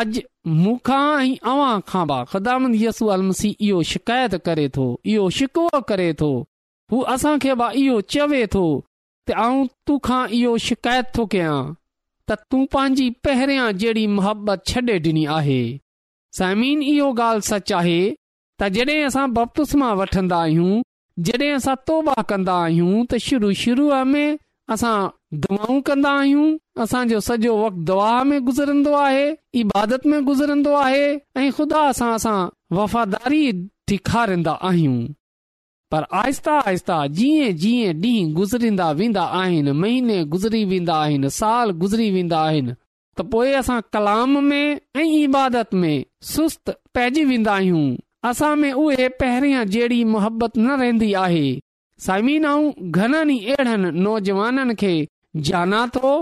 अॼु 0.00 0.22
मूंखा 0.58 1.00
ऐं 1.22 1.34
अव्हां 1.54 1.80
खां 1.94 2.06
बि 2.12 2.24
ख़ुदामंद 2.32 2.76
यस 2.82 3.02
अलमसी 3.18 3.54
इहो 3.68 3.82
शिकायत 3.94 4.34
करे 4.50 4.68
थो 4.76 4.86
इहो 5.14 5.30
शिकव 5.40 5.80
करे 5.88 6.12
थो 6.20 6.30
हू 6.92 7.00
असां 7.16 7.38
खे 7.46 7.54
बि 7.62 7.72
इहो 7.84 8.00
चवे 8.16 8.46
थो 8.56 8.64
त 9.30 9.34
आऊं 9.38 9.66
तोखां 9.86 10.22
इहो 10.36 10.52
शिकायत 10.66 11.06
थो 11.16 11.24
कयां 11.32 11.56
त 12.30 12.36
तूं 12.50 12.62
पंहिंजी 12.74 13.04
पहिरियां 13.26 13.66
जहिड़ी 13.82 14.06
मुहबत 14.16 14.64
छॾे 14.70 14.96
ॾिनी 15.06 15.24
आहे 15.38 15.58
समीन 16.38 16.82
इहो 16.92 17.06
ॻाल्हि 17.26 17.46
सच 17.48 17.72
आहे 17.80 18.00
त 18.60 18.68
जॾहिं 18.76 19.04
असां 19.10 19.26
बपस 19.36 19.74
मां 19.82 19.92
वठंदा 20.00 20.38
आहियूं 20.46 20.72
जॾहिं 21.28 21.52
असां 21.60 21.74
तौबा 21.90 22.16
कंदा 22.32 22.56
आहियूं 22.64 23.04
त 23.12 23.20
शुरू 23.26 23.52
शुरूअ 23.62 24.02
में 24.14 24.26
असां 24.76 24.96
दवाऊं 25.46 25.80
कंदा 25.90 26.12
आहियूं 26.24 26.48
असांजो 26.86 27.20
सॼो 27.28 27.54
वक़्तु 27.62 27.84
दुआ 27.92 28.10
में 28.30 28.38
गुज़रंदो 28.48 28.92
आहे 29.04 29.24
इबादत 29.64 30.06
में 30.14 30.18
गुज़रंदो 30.30 30.74
आहे 30.84 31.06
ऐं 31.42 31.48
ख़ुदा 31.60 31.82
सां 32.02 32.12
असां 32.18 32.38
वफ़ादारी 32.80 33.42
ॾेखारींदा 33.94 34.52
आहियूं 34.70 34.98
पर 35.92 36.04
आहिस्ता 36.18 36.52
आहिस्ता 36.66 36.96
जीअं 37.18 37.46
जीअं 37.60 37.94
ॾींहं 38.02 38.32
गुज़रींदा 38.34 38.90
वेंदा 38.98 39.22
आहिनि 39.38 39.72
महीने 39.82 40.18
गुज़री 40.34 40.64
वेंदा 40.72 40.94
आहिनि 41.06 41.30
साल 41.40 41.70
गुज़री 41.80 42.10
वेंदा 42.16 42.38
आहिनि 42.50 42.72
त 43.16 43.20
पोइ 43.32 43.52
असां 43.60 43.78
कलाम 43.96 44.36
में 44.50 44.78
ऐं 45.00 45.06
इबादत 45.14 45.74
में 45.84 45.94
सुस्त 46.32 46.70
पइजी 46.98 47.24
वेंदा 47.30 47.54
आहियूं 47.54 47.88
असां 48.30 48.52
में 48.62 48.70
उहे 48.82 49.08
पहिरियां 49.22 49.64
जहिड़ी 49.76 50.02
मुहबत 50.12 50.56
न 50.64 50.78
रहंदी 50.82 51.12
आहे 51.24 51.44
साइमीन 52.06 52.44
ऐं 52.52 52.62
घणनि 52.98 53.36
ई 53.48 53.52
अहिड़नि 53.64 53.90
नौजवाननि 54.06 54.74
खे 54.82 54.92
जाना 55.48 55.82
थो 55.96 56.12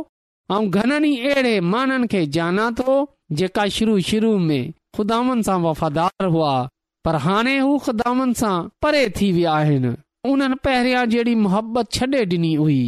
ऐं 0.56 0.62
घणनि 0.78 1.12
ई 1.18 1.28
अहिड़े 1.28 1.54
माननि 1.74 2.06
खे 2.14 2.24
जाना 2.38 2.70
थो 2.80 2.96
जेका 3.42 3.68
शुरू 3.78 4.00
शुरू 4.12 4.32
में 4.48 4.60
खुदानि 5.00 5.42
सां 5.50 5.60
वफ़ादार 5.68 6.34
हुआ 6.36 6.56
पर 7.04 7.14
हाणे 7.26 7.58
हू 7.58 7.76
ख़दामनि 7.86 8.34
सां 8.40 8.54
परे 8.84 9.02
थी 9.20 9.30
विया 9.36 9.52
आहिनि 9.58 9.92
उन्हनि 10.30 10.54
पहिरियां 10.66 11.04
जहिड़ी 11.10 11.34
मुहबत 11.44 11.90
छॾे 11.98 12.24
डि॒नी 12.30 12.54
हुई 12.62 12.78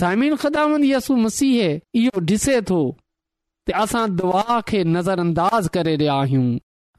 साइम 0.00 0.24
ख़दामन 0.42 0.84
य 0.84 0.90
यसु 0.94 1.16
मसीह 1.24 1.58
इहो 2.02 2.20
ॾिसे 2.32 2.60
थो 2.70 2.80
त 3.66 3.80
असां 3.84 4.04
दुआ 4.20 4.60
खे 4.70 4.82
नज़रअंदाज़ 4.96 5.54
अंदाज़ 5.54 5.68
करे 5.76 5.94
रहिया 6.02 6.16
आहियूं 6.24 6.48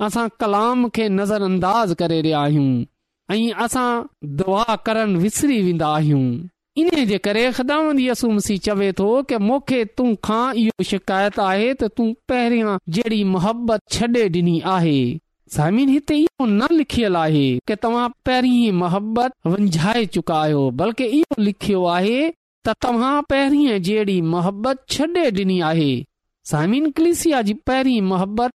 असां 0.07 0.27
कलाम 0.43 0.87
खे 0.95 1.07
नज़रअंदाज़ 1.19 1.81
अंदाज़ 1.87 1.93
करे 2.03 2.21
रहिया 2.27 2.39
आहियूं 2.45 2.71
ऐं 3.31 3.65
असां 3.65 3.89
दुआ 4.39 4.75
करणु 4.87 5.19
विसरी 5.25 5.61
वेंदा 5.67 5.87
आहियूं 5.99 6.23
इन 6.83 7.05
जे 7.11 7.17
करे 7.27 7.43
यसु 8.05 8.29
मसीह 8.37 8.57
चवे 8.69 8.91
थो 9.01 9.09
कि 9.29 9.37
मूंखे 9.49 9.83
तूं 9.99 10.07
खां 10.29 10.41
इहो 10.63 10.83
शिकायत 10.93 11.39
आहे 11.49 11.69
त 11.73 11.91
तूं 11.99 12.07
पहिरियां 12.33 12.75
जहिड़ी 12.97 13.23
मुहबत 13.35 13.81
छॾे 13.97 14.07
डि॒नी 14.37 14.59
आहे 14.77 14.97
सामिन 15.53 15.89
हिते 15.89 16.15
इहो 16.17 16.45
न 16.45 16.67
लिखियल 16.71 17.15
आहे 17.15 17.45
की 17.67 17.75
तव्हां 17.83 18.07
पहिरीं 18.25 18.71
मोहबत 18.81 19.31
चुका 20.13 20.35
आहियो 20.41 20.69
बल्कि 20.79 21.05
इहो 21.19 21.41
लिखियो 21.41 21.83
आहे 21.97 22.23
त 22.67 22.73
तव्हां 22.85 23.21
पहरीअ 23.33 23.77
जहिड़ी 23.87 24.19
मोहबत 24.33 24.77
छॾे 24.95 25.29
ॾिनी 25.39 25.59
आहे 25.71 25.89
साइमिन 26.51 26.89
कलिसिया 26.99 27.41
जी 27.49 27.53
पहिरी 27.71 27.99
मोहबत 28.01 28.51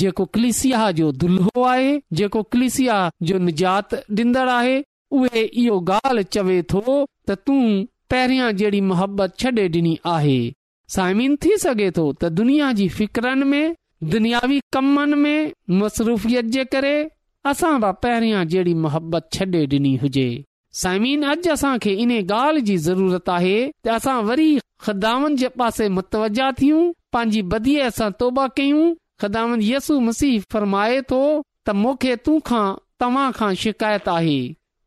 जेको 0.00 0.24
कलिसिया 0.34 0.90
जो 0.98 1.10
दुल्हो 1.20 1.62
आहे 1.64 1.98
जेको 2.18 2.42
कलिसिया 2.52 2.96
जो 3.28 3.38
निजात 3.44 3.94
डींदड़ 4.18 4.48
आहे 4.48 4.76
उहे 5.18 5.42
इहो 5.62 5.78
ॻाल्हि 5.94 6.24
चवे 6.36 6.60
थो 6.72 6.80
त 7.28 7.36
तूं 7.46 7.60
पहिरियों 8.12 8.50
जहिड़ी 8.60 8.80
मोहबत 8.90 9.38
छॾे 9.38 9.68
ॾिनी 9.78 9.98
आहे 10.16 10.38
साइमिन 10.96 11.36
थी 11.44 11.56
सघे 11.64 11.90
थो 11.96 12.12
त 12.12 12.32
दुनिया 12.40 12.70
जी 12.80 12.88
फिकरनि 12.98 13.44
में 13.54 13.74
दुनियावी 14.04 14.60
कमनि 14.72 15.14
में 15.20 15.52
मसरूफ़ियत 15.78 16.44
जे 16.56 16.64
करे 16.72 16.92
असां 17.50 17.72
बि 17.80 17.90
पहिरियां 18.02 18.42
जहिड़ी 18.48 18.74
मोहबत 18.84 19.28
छॾे 19.36 19.62
ॾिनी 19.74 19.94
हुजे 20.02 20.26
साइमीन 20.80 21.22
अॼु 21.30 21.50
असां 21.54 21.72
खे 21.86 21.92
इन 22.04 22.12
ॻाल्हि 22.18 22.60
जी 22.68 22.76
ज़रूरत 22.86 23.28
आहे 23.36 23.56
त 23.84 23.88
असां 23.98 24.14
वरी 24.28 24.46
ख़दामन 24.86 25.36
जे 25.42 25.48
पासे 25.62 25.88
मुतवजा 25.96 26.50
थियूं 26.60 26.82
पंहिंजी 27.16 27.42
बदीअ 27.54 27.88
सां 27.96 28.10
तौबा 28.22 28.46
कयूं 28.60 28.84
ख़दावन 29.24 29.62
यसु 29.70 29.98
मसीह 30.08 30.44
फरमाए 30.56 31.00
थो 31.12 31.20
त 31.66 31.74
मूंखे 31.84 32.14
तूं 32.28 32.38
खां 32.50 32.64
तव्हां 33.04 33.26
खां 33.40 33.52
शिकायत 33.64 34.08
आहे 34.18 34.38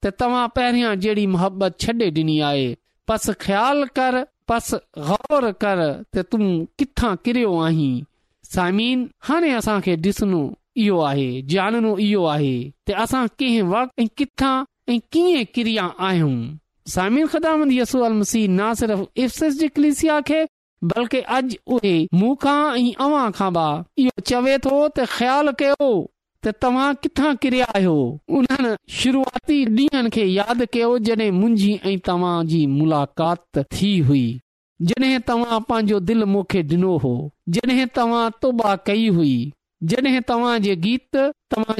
त 0.03 0.13
तव्हां 0.23 0.45
पहिरियां 0.59 0.93
जहिड़ी 1.05 1.25
मोहबत 1.35 1.79
छॾे 1.85 2.09
डि॒नी 2.19 2.37
आहे 2.51 2.65
पसि 3.13 3.33
ख़्यालु 3.45 3.89
कर 4.01 4.19
बसि 4.53 4.79
ग़ौर 5.11 5.51
कर 5.65 5.83
त 6.13 6.25
तूं 6.29 8.01
बल्के 20.83 21.19
अॼु 21.33 21.49
उहे 21.73 22.07
मूंखां 22.13 23.31
चवे 24.27 24.57
थो 24.57 24.87
त 24.87 25.05
ख़्यालु 25.05 25.51
कयो 25.59 25.89
त 26.45 26.53
तव्हां 26.61 26.85
किथां 27.03 27.35
किरया 27.43 27.65
आहियो 27.77 27.93
उन्हनि 28.37 28.71
शुरूआती 29.01 29.59
ॾींहंनि 29.77 30.09
खे 30.15 30.23
यादि 30.25 30.65
कयो 30.73 30.97
जॾहिं 31.09 31.31
मुंहिंजी 31.39 31.73
ऐं 31.91 31.97
तव्हांजी 32.07 32.65
मुलाक़ात 32.81 33.63
थी 33.75 33.91
हुई 34.09 34.23
जॾहिं 34.89 35.17
तव्हां 35.27 35.59
पंहिंजो 35.69 35.99
दिलि 36.07 36.25
मूंखे 36.33 36.61
ॾिनो 36.69 36.91
हो 37.03 37.09
जॾहिं 37.55 37.85
तव्हां 37.97 38.21
तुबाह 38.43 38.75
कई 38.87 39.07
हुई 39.17 39.33
जॾहिं 39.91 40.61
जे 40.63 40.75
गीत 40.85 41.17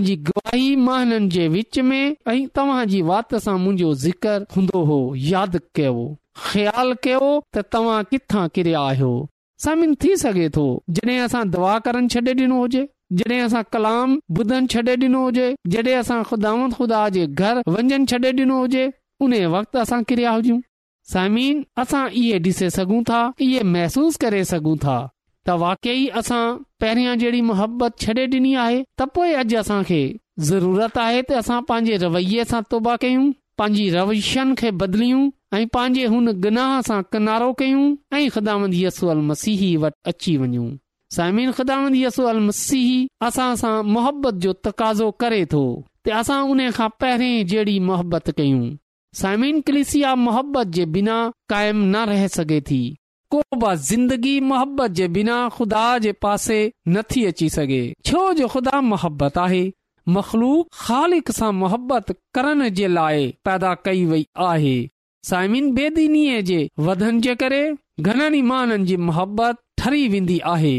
जी 0.10 0.16
गवाही 0.28 0.68
महननि 0.88 1.30
जे 1.36 1.48
विच 1.56 1.80
में 1.90 2.16
ऐं 2.28 2.86
जी 2.92 3.02
वात 3.10 3.36
सां 3.46 3.56
मुंहिंजो 3.66 3.94
ज़िकर 4.04 4.46
हूंदो 4.56 4.84
हो 4.92 5.00
यादि 5.32 5.60
कयो 5.80 6.04
ख़्याल 6.52 6.94
कयो 7.08 7.32
त 7.56 7.66
तव्हां 7.78 7.98
किथां 8.12 8.46
किरिया 8.58 8.82
आहियो 8.92 9.14
समिन 9.66 9.96
थी 10.04 10.16
सघे 10.26 10.50
थो 10.60 10.68
जॾहिं 11.00 11.20
असां 11.26 11.44
दुआ 11.58 11.74
करणु 11.88 12.08
छॾे 12.18 12.36
ॾिनो 12.44 12.60
हुजे 12.64 12.86
जॾहिं 13.22 13.42
असां 13.48 13.64
कलाम 13.76 14.18
ॿुधनि 14.42 14.68
छॾे 14.76 14.96
ॾिनो 15.06 15.26
हुजे 15.28 15.50
जॾहिं 15.76 15.96
असां 16.04 16.22
ख़ुदा 16.32 16.54
ख़ुदा 16.80 17.02
जे 17.18 17.28
घर 17.46 17.62
वञनि 17.76 18.06
छॾे 18.14 18.32
ॾिनो 18.44 18.62
हुजे 18.66 18.90
उन 19.26 19.42
वक़्तु 19.58 19.86
असां 19.86 20.02
किरिया 20.12 20.32
हुजूं 20.38 20.60
साइमिन 21.12 21.64
असां 21.82 22.04
इहे 22.20 22.38
ॾिसे 22.48 22.70
सघूं 22.78 23.02
था 23.10 23.22
इहे 23.46 23.64
महसूस 23.76 24.18
करे 24.24 24.44
सघूं 24.52 24.76
था 24.84 24.98
त 25.48 25.56
वाकई 25.64 26.06
असां 26.22 26.44
पहिरियां 26.82 27.16
जहिड़ी 27.24 27.42
मोहबत 27.50 27.98
छॾे 28.04 28.26
ॾिनी 28.36 28.54
आहे 28.66 28.78
त 29.00 29.08
पोइ 29.16 29.34
अॼु 29.42 29.58
असां 29.62 29.82
खे 29.90 30.00
ज़रूरत 30.50 30.98
आहे 31.06 31.22
त 31.32 31.40
असां 31.42 31.60
पंहिंजे 31.72 31.98
रवै 32.04 32.24
सां 32.52 32.62
तुबा 32.74 32.96
कयूं 33.06 33.26
पंहिंजी 33.62 33.90
रवशनि 33.96 34.56
खे 34.62 34.72
बदिलियूं 34.84 35.24
ऐं 35.60 35.66
पंहिंजे 35.78 36.06
हुन 36.14 36.34
गनाह 36.46 36.76
सां 36.90 37.00
किनारो 37.16 37.50
कयूं 37.62 37.82
ऐं 38.20 38.28
ख़िदामंदी 38.36 38.84
अल 39.16 39.24
मसीह 39.32 39.62
वटि 39.86 40.02
अची 40.14 40.38
वञूं 40.44 40.70
साइमन 41.18 41.52
ख़िदामंदी 41.60 42.04
अल 42.12 42.40
मसीह 42.50 42.92
असां 43.30 43.50
सां 43.64 43.76
मुहबत 43.98 44.40
जो 44.48 44.54
तक़ाज़ो 44.70 45.10
करे 45.26 45.44
थो 45.56 45.66
त 46.04 46.22
असां 46.22 46.40
उन 46.54 46.70
खां 46.80 46.90
पहिरियों 47.02 47.48
जहिड़ी 47.56 48.80
साइमिन 49.20 49.60
कलिसिया 49.68 50.14
मोहबत 50.16 50.68
जे 50.76 50.86
बिना 50.96 51.16
काइम 51.50 51.78
न 51.86 52.04
रह 52.10 52.28
सघे 52.36 52.60
थी 52.70 52.82
को 53.34 53.42
बि 53.64 53.76
ज़िंदगी 53.88 54.40
मोहबत 54.52 54.92
जे 55.00 55.08
बिना 55.18 55.38
खुदा 55.56 55.84
जे 56.06 56.12
पासे 56.26 56.60
नथी 56.96 57.24
अची 57.26 57.50
सघे 57.58 57.82
छो 58.06 58.22
जो 58.40 58.48
ख़ुदा 58.54 58.82
मोहबत 58.92 59.38
आहे 59.44 59.64
मख़लूक 60.18 60.68
ख़ालिक़ 60.84 61.32
सां 61.40 61.52
मोहबत 61.64 62.14
करण 62.38 62.68
जे 62.80 62.88
लाइ 62.98 63.28
पैदा 63.46 63.74
कई 63.86 64.06
वई 64.14 64.26
आहे 64.50 64.76
साइमिन 65.30 65.72
बेदीनीअ 65.80 66.42
जे 66.52 66.60
वधन 66.90 67.20
जे 67.28 67.36
करे 67.44 67.62
घणनि 68.00 68.38
ई 68.38 68.42
माननि 68.54 68.86
जी 68.92 68.96
मोहबत 69.10 69.60
ठरी 69.82 70.08
वेंदी 70.16 70.40
आहे 70.56 70.76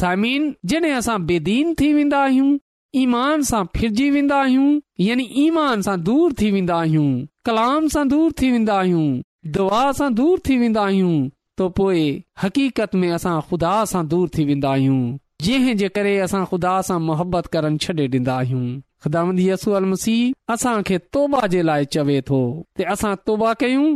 साइमिन 0.00 0.52
जड॒हिं 0.72 0.92
असां 0.98 1.18
बेदीन 1.32 1.74
थी 1.80 1.92
वेंदा 2.00 2.18
आहियूं 2.26 2.52
ईमान 2.98 3.42
सां 3.48 3.64
फिरजी 3.76 4.08
वेंदा 4.10 4.36
आहियूं 4.42 4.70
यानी 5.04 5.22
ईमान 5.42 5.82
सां 5.88 6.00
दूर 6.04 6.32
थी 6.40 6.50
वेंदा 6.50 6.76
आहियूं 6.76 7.06
कलाम 7.48 7.86
सां 7.94 8.06
दूर 8.08 8.32
थी 8.40 8.50
वेंदा 8.52 8.78
आहियूं 8.78 9.20
दुआ 9.54 9.90
सां 9.98 11.20
हक़ीक़त 12.42 12.94
में 13.02 13.10
असां 13.18 13.34
ख़ुदा 13.50 13.72
सां 13.90 14.06
दूर 14.14 14.28
थी 14.36 14.44
वेंदा 14.48 14.70
आहियूं 14.78 14.98
जंहिं 15.48 15.76
जे 15.82 15.88
करे 15.98 16.16
असां 16.26 16.40
ख़ुदा 16.52 16.72
सां 16.88 16.96
मुहबत 17.10 17.46
करणु 17.56 17.78
छॾे 17.86 18.06
ॾींदा 18.14 18.34
आहियूं 18.36 18.64
ख़ुदा 19.06 19.24
मसीह 19.92 20.52
असांखे 20.54 20.98
तौबा 21.16 21.46
जे 21.54 21.60
लाइ 21.70 21.84
चवे 21.96 22.20
थो 22.30 22.40
असां 22.96 23.12
तौबा 23.30 23.52
कयूं 23.62 23.86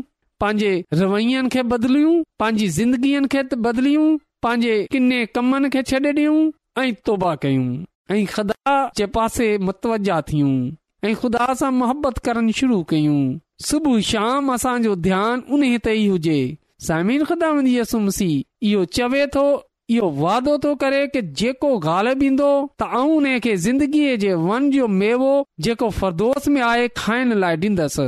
पंहिंजे 0.44 0.72
रवैयनि 1.02 1.48
खे 1.56 1.62
बदिलियूं 1.74 2.14
पंहिंजी 2.42 2.68
ज़िंदगीअ 2.78 3.24
खे 3.36 3.42
बदिलियूं 3.68 4.06
पंहिंजे 4.48 4.76
किने 4.94 5.20
कमनि 5.38 5.70
खे 5.78 5.82
छॾे 5.92 6.00
ॾियूं 6.20 6.38
ऐं 6.84 6.92
तोबा 7.10 7.34
कयूं 7.46 7.66
ऐं 8.10 8.24
खदा 8.34 8.74
जे 8.96 9.06
पासे 9.16 9.46
मुतवजा 9.66 10.20
थियूं 10.30 10.54
ऐं 11.08 11.14
खुदा 11.20 11.46
सां 11.60 11.70
मोहबत 11.80 12.18
करण 12.26 12.50
शुरू 12.58 12.82
कयूं 12.88 13.20
सुबुह 13.68 14.00
शाम 14.10 14.52
असांजो 14.54 14.94
ध्यानु 15.06 15.54
उन 15.54 15.62
ते 15.84 15.92
ई 16.00 16.06
हुजे 16.08 16.38
सायमिनु 16.86 17.60
यसुमसी 17.76 18.28
इहो 18.70 18.84
चवे 18.96 19.26
थो 19.36 19.44
इहो 19.96 20.10
वादो 20.18 20.56
थो 20.64 20.74
करे 20.82 21.06
कि 21.14 21.22
जेको 21.40 21.70
गालब 21.86 22.22
ईंदो 22.28 22.50
त 22.82 22.90
आऊं 22.98 23.14
उन 23.16 23.30
खे 23.46 23.56
ज़िंदगीअ 23.64 24.16
जे 24.24 24.34
वन 24.48 24.70
जो 24.76 24.88
मेवो 25.00 25.32
जेको 25.66 25.90
फरदोस 26.00 26.48
में 26.56 26.60
आहे 26.70 26.86
खाइण 27.00 27.32
लाइ 27.44 27.56
ॾींदसि 27.64 28.06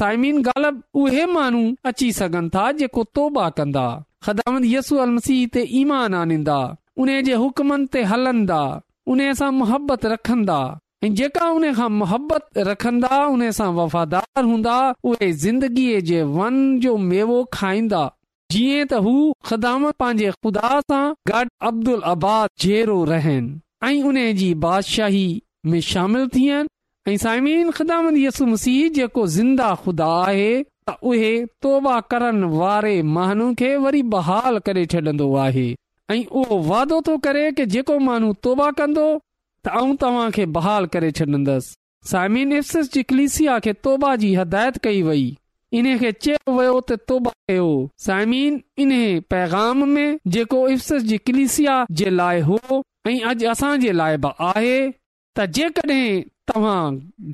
साइमिन 0.00 0.40
ग़ालब 0.48 0.82
उहे 1.02 1.26
माण्हू 1.36 1.62
अची 1.92 2.10
सघनि 2.20 2.48
था 2.54 2.64
जेको 2.80 3.04
तौबा 3.18 3.48
कंदा 3.60 3.86
ख़दामंद 4.26 4.64
यसू 4.72 4.96
अल 5.06 5.10
मसीह 5.18 5.46
ते 5.54 5.66
ईमान 5.82 6.14
आनींदा 6.22 6.58
उन 7.04 7.10
जे 7.30 7.34
हुकमनि 7.44 7.86
ते 7.96 8.02
हलंदा 8.12 8.60
उने 9.12 9.32
सां 9.34 9.50
मुहबत 9.52 10.04
रखंदा 10.12 10.58
ऐं 11.04 11.14
जेका 11.14 11.48
उन 11.56 11.72
खां 11.78 11.88
मुहबत 12.00 12.58
रखंदा 12.68 13.16
उन 13.32 13.50
सां 13.58 13.66
वफ़ादार 13.78 14.42
हूंदा 14.50 14.76
उहे 15.10 15.28
ज़िंदगीअ 15.44 16.00
जे 16.10 16.22
वन 16.36 16.56
जो 16.84 16.96
मेवो 17.08 17.38
खाईंदा 17.56 18.02
जीअं 18.54 18.86
त 18.92 19.02
हू 19.06 19.12
ख़ामत 19.50 19.96
पंहिंजे 20.04 20.30
ख़ुदा 20.36 20.72
सां 20.92 21.02
गॾु 21.32 21.44
अब्दुल 21.72 22.00
अबाद 22.14 22.50
जहिड़ो 22.66 22.96
रहनि 23.12 23.52
ऐं 23.88 24.02
उन 24.12 24.20
जी 24.42 24.48
बादशाही 24.64 25.24
में 25.72 25.80
शामिल 25.92 26.26
थियनि 26.36 27.12
ऐं 27.12 27.16
साइमीन 27.26 27.70
ख़िदामत 27.80 28.18
यसु 28.24 28.46
मसीह 28.54 28.88
जेको 29.00 29.26
ज़िंदा 29.38 29.74
खुदा 29.84 30.10
आहे 30.24 30.50
त 30.88 30.98
उहे 31.12 31.34
तौबा 31.66 32.00
करण 32.14 32.42
वारे 32.58 32.94
महन 33.18 33.46
खे 33.62 33.76
वरी 33.86 34.02
बहाल 34.16 34.58
करे 34.70 34.86
छॾंदो 34.94 35.34
आहे 35.48 35.72
ऐं 36.10 36.24
उहो 36.36 36.58
वाइदो 36.62 37.00
थो 37.06 37.16
करे 37.24 37.50
कि 37.58 37.64
जेको 37.74 37.98
माण्हू 38.06 38.32
तोबा 38.44 38.70
कंदो 38.78 39.06
त 39.64 39.68
आऊं 39.80 40.30
खे 40.36 40.44
बहाल 40.56 40.86
करे 40.96 41.10
छॾंदसि 41.18 41.74
साइमिन 42.10 42.52
इर्सस 42.52 42.90
जी 42.94 43.02
कलिसिया 43.12 43.58
खे 43.66 43.72
तोबा 43.86 44.14
जी 44.24 44.34
हिदायत 44.38 44.76
कई 44.84 45.00
वई 45.02 45.22
इन 45.78 45.86
खे 45.98 46.10
चयो 46.24 46.56
वियो 46.58 46.74
त 46.88 46.98
तोबा 47.12 47.30
कयो 47.52 47.70
साइमिन 48.08 48.60
इन 48.84 48.92
पैगाम 49.34 49.84
में 49.94 50.18
जेको 50.36 50.60
इफ़्सिस 50.74 51.02
जी 51.12 51.18
कलिसिया 51.30 51.78
जे 52.02 52.10
लाइ 52.20 52.40
हो 52.50 52.58
ऐं 53.12 53.18
अॼु 53.32 53.48
असां 53.54 53.72
जे 53.86 53.92
लाइ 54.02 54.16
बि 54.26 54.34
आहे 54.50 54.76
त 54.90 55.46
जेकॾहिं 55.60 56.22
तव्हां 56.48 56.84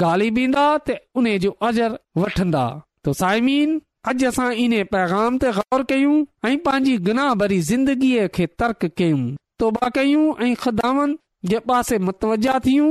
गाली 0.04 0.30
ॿींदा 0.38 0.68
त 0.88 1.00
उन 1.22 1.36
जो 1.46 1.50
अजर 1.72 1.98
वठंदा 2.22 2.66
तो 3.04 3.12
साइमिन 3.22 3.78
अॼु 4.08 4.26
असां 4.28 4.44
इन 4.64 4.72
पैगाम 4.92 5.34
ते 5.40 5.48
ग़ौर 5.56 5.82
कयूं 5.88 6.12
ऐं 6.48 6.56
पंहिंजी 6.66 6.92
गुनाह 7.08 7.32
भरी 7.40 7.58
ज़िंदगीअ 7.70 8.28
खे 8.36 8.46
तर्क 8.60 8.84
कयूं 9.00 9.24
तौबा 9.62 9.88
कयूं 9.96 10.22
ऐं 10.46 10.54
ख़दामंद 10.62 11.18
जे 11.50 11.58
पासे 11.72 11.98
मुतवजा 12.06 12.54
थियूं 12.66 12.90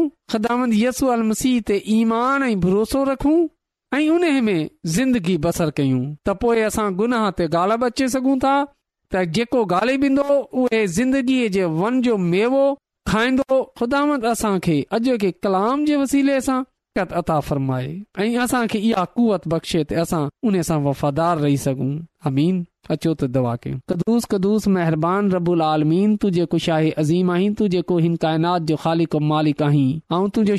अल 1.16 1.24
मसीह 1.30 1.60
ते 1.70 1.82
ईमान 1.96 2.44
ऐं 2.50 2.60
भरोसो 2.66 3.04
रखूं 3.12 3.38
ऐं 4.00 4.04
उन 4.18 4.26
में 4.50 4.62
ज़िंदगी 4.98 5.38
बसर 5.48 5.70
कयूं 5.80 6.04
त 6.28 6.36
पोए 6.44 6.62
असां 6.70 6.88
गुनाह 7.02 7.30
ते 7.40 7.48
गाल 7.58 7.76
बि 7.82 7.86
अचे 7.92 8.08
सघूं 8.16 8.38
था 8.46 8.56
त 9.12 9.26
जेको 9.38 9.64
गाले 9.74 9.98
ॿींदो 10.06 10.28
उहे 10.64 10.86
ज़िंदगीअ 11.00 11.50
जे 11.58 11.64
वन 11.82 12.02
जो 12.10 12.18
मेवो 12.32 12.64
खाईंदो 13.14 13.62
ख़ुदांद 13.82 14.26
असां 14.36 14.58
खे 14.68 14.82
अॼो 15.00 15.18
के 15.26 15.32
कलाम 15.48 15.86
जे 15.92 15.96
वसीले 16.04 16.40
सां 16.50 16.62
ऐं 16.98 18.34
असांखे 18.40 18.78
इहा 18.80 19.04
कुवत 19.16 19.44
बख़्शे 19.48 19.84
सां 20.10 20.82
वफ़ादार 20.84 21.38
रही 21.38 21.58
सघूं 21.58 21.98
तुंहिंजो 22.90 24.20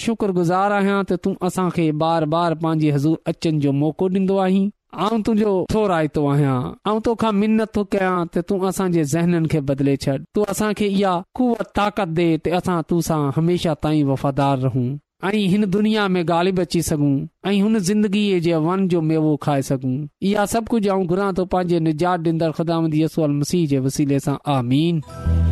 शुक्रगुज़ार 0.07 0.73
आहियां 0.73 1.05
त 1.11 1.13
तूं 1.25 1.35
असां 1.49 1.69
खे 1.79 1.89
बार 2.05 2.23
बार 2.35 2.55
पंहिंजी 2.63 2.89
हज़ूर 2.99 3.17
अचनि 3.27 3.61
जो 3.67 3.73
मौक़ो 3.83 4.09
डि॒नो 4.17 4.37
आहीं 4.47 4.67
ऐं 5.05 5.23
तुंहिंजो 5.27 5.53
थो 5.75 5.83
रायतो 5.95 6.27
आहियां 6.35 6.57
ऐं 6.93 7.01
तोखा 7.11 7.31
मिनत 7.43 7.69
थो 7.79 7.83
कयां 7.97 8.17
त 8.33 8.35
तूं 8.49 8.59
असांजे 8.73 9.03
ज़हननि 9.15 9.49
खे 9.57 9.61
बदिले 9.73 9.97
छॾ 10.07 10.17
तूं 10.35 10.45
असांखे 10.57 10.87
इहा 10.97 11.15
कुवत 11.41 11.67
ताक़त 11.77 12.19
ॾे 12.23 12.31
त 12.47 12.49
असां 12.63 13.21
हमेशा 13.41 13.75
ताईं 13.87 14.05
वफ़ादार 14.15 14.57
रहूं 14.69 14.89
ایں 15.29 15.47
ہن 15.55 15.63
دنیا 15.73 16.07
میں 16.13 16.23
غالب 16.29 16.61
اچی 16.61 16.81
سگوں 16.83 17.15
ایں 17.49 17.61
ہن 17.63 17.79
زندگی 17.89 18.21
اے 18.33 18.39
جے 18.45 18.55
ون 18.67 18.87
جو 18.91 19.01
میو 19.09 19.37
کھا 19.45 19.55
سکوں 19.69 19.97
یا 20.33 20.45
سب 20.53 20.63
کچھ 20.71 20.89
آں 20.95 21.01
گراں 21.11 21.31
تو 21.37 21.45
پاجے 21.53 21.79
نجا 21.87 22.13
دندر 22.25 22.51
خدامدی 22.59 23.03
اسول 23.05 23.31
مسیج 23.41 23.71
دے 23.71 23.79
وسیلے 23.87 24.19
سا 24.25 24.33
آمین 24.57 25.01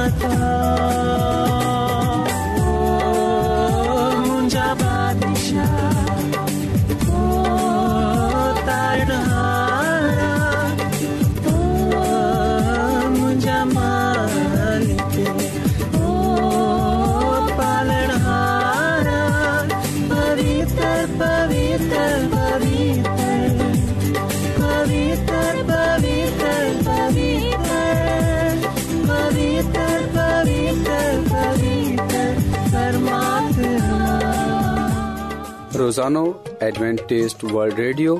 روزانو 35.84 36.22
एडवेंटेस 36.66 37.32
वल्ड 37.54 37.76
ریڈیو 37.78 38.12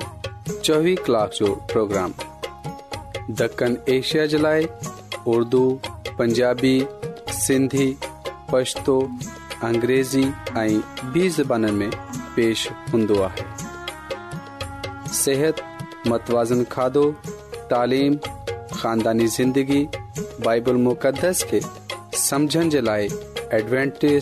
चोवीह 0.49 0.95
کلاک 1.05 1.33
جو 1.37 1.45
پروگرام 1.71 2.11
دکن 3.39 3.75
ایشیا 3.93 4.25
جلائے 4.33 4.63
اردو 5.33 5.63
پنجابی 6.17 6.75
سندھی 7.47 7.87
پشتو 8.51 8.97
पछतो 8.97 8.97
अंग्रेज़ी 9.69 10.25
ऐं 10.61 10.79
बि 11.15 11.23
میں 11.79 11.91
پیش 12.35 12.59
पेश 12.59 12.59
हूंदो 12.93 13.15
متوازن 16.11 16.63
کھادو 16.69 17.03
मतवाज़न 17.09 18.13
خاندانی 18.79 19.27
زندگی 19.27 19.27
ख़ानदानी 19.27 19.27
ज़िंदगी 19.39 19.81
बाइबल 20.45 20.75
मुक़दस 20.87 21.37
खे 21.51 21.59
समझण 22.29 22.65
जे 22.75 22.81
लाइ 22.91 23.03
एडवेंटेस 23.61 24.21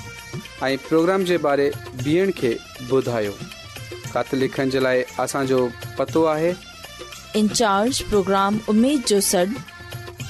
ऐं 0.63 0.77
प्रोग्राम 0.87 1.23
जे 1.25 1.37
बारे 1.45 1.69
ॿियनि 2.05 2.31
खे 2.39 2.57
ॿुधायो 2.91 3.31
ख़त 4.13 4.33
लिखण 4.35 4.69
जे 4.69 4.79
लाइ 4.83 5.03
असांजो 5.19 5.67
पतो 5.99 6.23
आहे 6.33 6.53
इन्चार्ज 7.39 8.01
प्रोग्राम 8.09 8.57
उमेद 8.69 9.01
जो 9.09 9.19
सॾु 9.31 9.45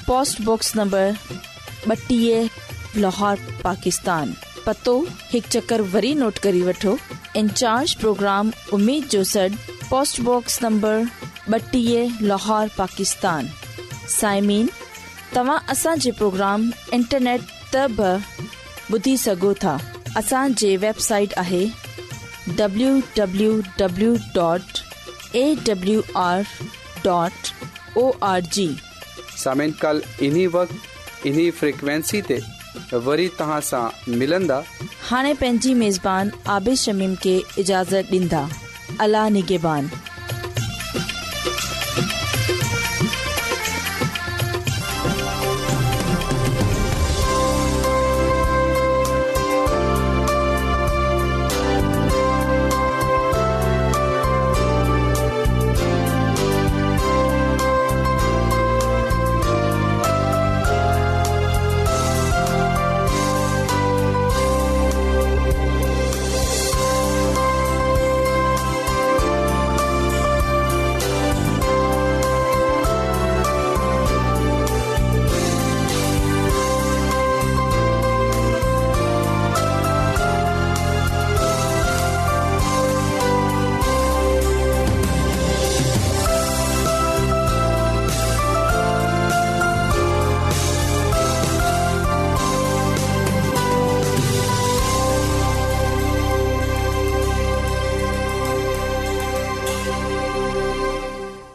पोस्टबॉक्स 0.07 0.75
नंबर 0.75 1.11
ॿटीह 1.89 2.97
लाहौर 3.03 3.37
पाकिस्तान 3.63 4.31
पतो 4.65 4.95
हिकु 5.31 5.49
चकर 5.53 5.81
वरी 5.93 6.13
नोट 6.23 6.37
करे 6.47 6.61
वठो 6.69 6.97
इन्चार्ज 7.41 7.93
प्रोग्राम 8.03 8.51
उमेद 8.73 9.07
जो 9.15 9.23
सॾु 9.35 9.47
पोस्टबॉक्स 9.89 10.59
नंबर 10.63 11.05
ॿटीह 11.57 12.21
लाहौर 12.33 12.67
पाकिस्तान 12.77 13.47
साइमीन 14.19 14.67
तव्हां 15.35 15.57
असांजे 15.73 16.11
प्रोग्राम 16.21 16.69
इंटरनेट 16.93 17.41
त 17.73 17.87
बि 17.99 18.13
ॿुधी 18.95 19.15
सघो 19.17 19.53
था 19.63 19.77
असांजे 20.17 20.75
वेबसाइट 20.77 21.33
आहे 21.37 21.63
हाणे 22.53 23.41
पंहिंजी 35.33 35.73
मेज़बान 35.73 36.29
आबिशमीम 36.57 37.13
खे 37.23 37.35
اجازت 37.61 38.11
ॾींदा 38.11 38.45
अला 39.05 39.25
نگہبان 39.35 40.10